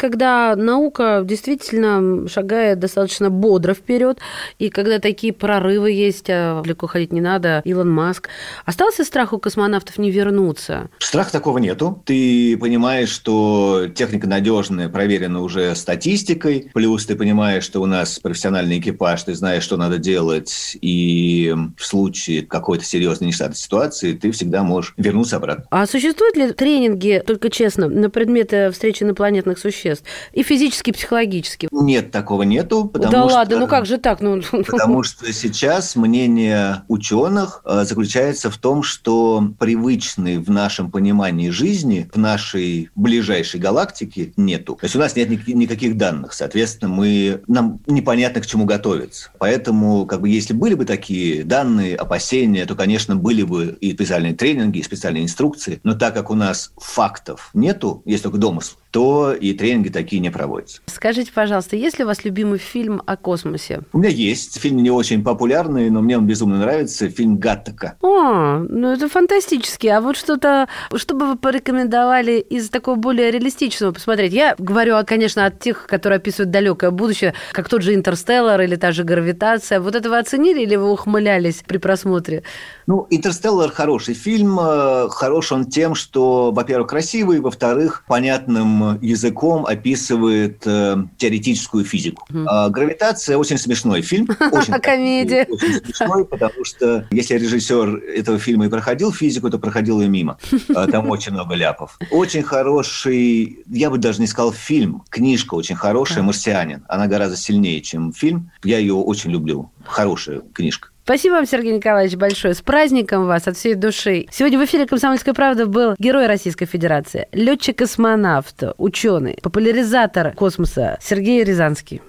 Когда 0.00 0.56
наука 0.56 1.20
действительно 1.26 2.26
шагает 2.26 2.78
достаточно 2.78 3.28
бодро 3.28 3.74
вперед, 3.74 4.18
и 4.58 4.70
когда 4.70 4.98
такие 4.98 5.34
прорывы 5.34 5.92
есть, 5.92 6.30
а 6.30 6.62
далеко 6.62 6.86
ходить 6.86 7.12
не 7.12 7.20
надо, 7.20 7.60
Илон 7.66 7.90
Маск, 7.90 8.30
остался 8.64 9.04
страх 9.04 9.34
у 9.34 9.38
космонавтов 9.38 9.98
не 9.98 10.10
вернуться? 10.10 10.88
Страха 11.00 11.32
такого 11.32 11.58
нету. 11.58 12.02
Ты 12.06 12.56
понимаешь, 12.56 13.10
что 13.10 13.88
техника 13.94 14.26
надежная, 14.26 14.88
проверена 14.88 15.42
уже 15.42 15.74
статистикой. 15.74 16.70
Плюс 16.72 17.04
ты 17.04 17.14
понимаешь, 17.14 17.64
что 17.64 17.82
у 17.82 17.86
нас 17.86 18.18
профессиональный 18.20 18.78
экипаж, 18.78 19.22
ты 19.24 19.34
знаешь, 19.34 19.64
что 19.64 19.76
надо 19.76 19.98
делать. 19.98 20.78
И 20.80 21.54
в 21.76 21.84
случае 21.84 22.40
какой-то 22.40 22.86
серьезной 22.86 23.26
нештатной 23.26 23.58
ситуации 23.58 24.14
ты 24.14 24.30
всегда 24.30 24.62
можешь 24.62 24.94
вернуться 24.96 25.36
обратно. 25.36 25.66
А 25.70 25.86
существуют 25.86 26.38
ли 26.38 26.52
тренинги, 26.52 27.22
только 27.26 27.50
честно, 27.50 27.86
на 27.86 28.08
предметы 28.08 28.70
встречи 28.70 29.02
инопланетных 29.02 29.58
существ? 29.58 29.89
И 30.32 30.42
физически, 30.42 30.90
и 30.90 30.92
психологически? 30.92 31.68
Нет, 31.70 32.10
такого 32.10 32.42
нету. 32.42 32.86
Потому 32.86 33.12
да 33.12 33.24
что... 33.24 33.34
ладно, 33.34 33.58
ну 33.58 33.66
как 33.66 33.86
же 33.86 33.98
так? 33.98 34.20
Ну, 34.20 34.40
Потому 34.66 35.02
что 35.02 35.32
сейчас 35.32 35.96
мнение 35.96 36.82
ученых 36.88 37.62
э, 37.64 37.84
заключается 37.84 38.50
в 38.50 38.56
том, 38.56 38.82
что 38.82 39.44
привычной 39.58 40.38
в 40.38 40.50
нашем 40.50 40.90
понимании 40.90 41.50
жизни 41.50 42.10
в 42.12 42.18
нашей 42.18 42.90
ближайшей 42.94 43.60
галактике 43.60 44.32
нету. 44.36 44.74
То 44.74 44.84
есть 44.84 44.96
у 44.96 44.98
нас 44.98 45.16
нет 45.16 45.30
ни- 45.30 45.52
никаких 45.52 45.96
данных, 45.96 46.32
соответственно, 46.32 46.92
мы 46.92 47.42
нам 47.46 47.80
непонятно 47.86 48.40
к 48.40 48.46
чему 48.46 48.64
готовиться. 48.64 49.30
Поэтому, 49.38 50.06
как 50.06 50.20
бы, 50.20 50.28
если 50.28 50.52
были 50.54 50.74
бы 50.74 50.84
такие 50.84 51.44
данные, 51.44 51.96
опасения, 51.96 52.66
то, 52.66 52.74
конечно, 52.74 53.16
были 53.16 53.42
бы 53.42 53.76
и 53.80 53.92
специальные 53.94 54.34
тренинги, 54.34 54.78
и 54.78 54.82
специальные 54.82 55.24
инструкции. 55.24 55.80
Но 55.82 55.94
так 55.94 56.14
как 56.14 56.30
у 56.30 56.34
нас 56.34 56.72
фактов 56.76 57.50
нету, 57.54 58.02
есть 58.04 58.22
только 58.22 58.38
домысл, 58.38 58.76
то 58.90 59.32
и 59.32 59.52
тренинги 59.52 59.88
такие 59.88 60.20
не 60.20 60.30
проводятся. 60.30 60.80
Скажите, 60.86 61.30
пожалуйста, 61.32 61.76
есть 61.76 61.98
ли 61.98 62.04
у 62.04 62.08
вас 62.08 62.24
любимый 62.24 62.58
фильм 62.58 63.02
о 63.06 63.16
космосе? 63.16 63.80
У 63.92 63.98
меня 63.98 64.10
есть 64.10 64.58
фильм 64.60 64.78
не 64.78 64.90
очень 64.90 65.22
популярный, 65.22 65.90
но 65.90 66.00
мне 66.00 66.18
он 66.18 66.26
безумно 66.26 66.58
нравится. 66.58 67.08
Фильм 67.08 67.38
«Гаттака». 67.38 67.96
О, 68.02 68.58
ну 68.58 68.92
это 68.92 69.08
фантастически. 69.08 69.86
А 69.86 70.00
вот 70.00 70.16
что-то, 70.16 70.68
что 70.94 71.14
бы 71.14 71.26
вы 71.26 71.36
порекомендовали 71.36 72.40
из 72.40 72.68
такого 72.68 72.96
более 72.96 73.30
реалистичного 73.30 73.92
посмотреть? 73.92 74.32
Я 74.32 74.54
говорю, 74.58 74.96
а, 74.96 75.04
конечно, 75.04 75.46
от 75.46 75.60
тех, 75.60 75.86
которые 75.86 76.16
описывают 76.18 76.50
далекое 76.50 76.90
будущее, 76.90 77.34
как 77.52 77.68
тот 77.68 77.82
же 77.82 77.94
«Интерстеллар» 77.94 78.60
или 78.60 78.76
та 78.76 78.92
же 78.92 79.04
«Гравитация». 79.04 79.80
Вот 79.80 79.94
это 79.94 80.10
вы 80.10 80.18
оценили 80.18 80.62
или 80.62 80.76
вы 80.76 80.90
ухмылялись 80.90 81.62
при 81.66 81.78
просмотре? 81.78 82.42
Ну, 82.86 83.06
«Интерстеллар» 83.10 83.70
хороший 83.70 84.14
фильм. 84.14 84.58
Э, 84.60 85.08
Хорош 85.08 85.52
он 85.52 85.66
тем, 85.66 85.94
что, 85.94 86.50
во-первых, 86.50 86.88
красивый, 86.90 87.40
во-вторых, 87.40 88.04
понятным 88.08 88.79
языком 89.00 89.66
описывает 89.66 90.62
э, 90.66 90.96
теоретическую 91.16 91.84
физику. 91.84 92.26
А 92.46 92.68
«Гравитация» 92.68 93.36
очень 93.36 93.58
смешной 93.58 94.02
фильм. 94.02 94.28
Очень 94.52 94.74
Комедия. 94.80 95.44
красивый, 95.44 95.76
Очень 95.76 95.84
смешной, 95.84 96.24
потому 96.24 96.64
что 96.64 97.06
если 97.10 97.34
режиссер 97.34 97.96
этого 98.16 98.38
фильма 98.38 98.66
и 98.66 98.68
проходил 98.68 99.12
физику, 99.12 99.50
то 99.50 99.58
проходил 99.58 100.00
ее 100.00 100.08
мимо. 100.08 100.38
А 100.74 100.86
Там 100.86 101.10
очень 101.10 101.32
много 101.32 101.54
ляпов. 101.54 101.98
Очень 102.10 102.42
хороший, 102.42 103.60
я 103.66 103.90
бы 103.90 103.98
даже 103.98 104.20
не 104.20 104.26
сказал 104.26 104.52
фильм, 104.52 105.02
книжка 105.10 105.54
очень 105.54 105.76
хорошая, 105.76 106.22
«Марсианин». 106.22 106.84
Она 106.88 107.06
гораздо 107.06 107.36
сильнее, 107.36 107.80
чем 107.80 108.12
фильм. 108.12 108.50
Я 108.62 108.78
ее 108.78 108.94
очень 108.94 109.30
люблю. 109.30 109.70
Хорошая 109.84 110.42
книжка. 110.52 110.89
Спасибо 111.04 111.34
вам, 111.34 111.46
Сергей 111.46 111.72
Николаевич, 111.72 112.16
большое. 112.16 112.54
С 112.54 112.60
праздником 112.62 113.26
вас 113.26 113.48
от 113.48 113.56
всей 113.56 113.74
души. 113.74 114.26
Сегодня 114.30 114.58
в 114.58 114.64
эфире 114.64 114.86
«Комсомольская 114.86 115.34
правда» 115.34 115.66
был 115.66 115.94
герой 115.98 116.26
Российской 116.26 116.66
Федерации, 116.66 117.28
летчик-космонавт, 117.32 118.62
ученый, 118.78 119.38
популяризатор 119.42 120.32
космоса 120.34 120.98
Сергей 121.00 121.42
Рязанский. 121.42 122.00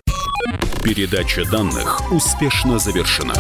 Передача 0.84 1.50
данных 1.50 2.12
успешно 2.12 2.80
завершена. 2.80 3.36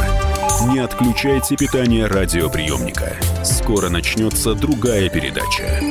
Не 0.72 0.80
отключайте 0.80 1.56
питание 1.56 2.06
радиоприемника. 2.06 3.14
Скоро 3.44 3.90
начнется 3.90 4.54
другая 4.54 5.10
передача. 5.10 5.82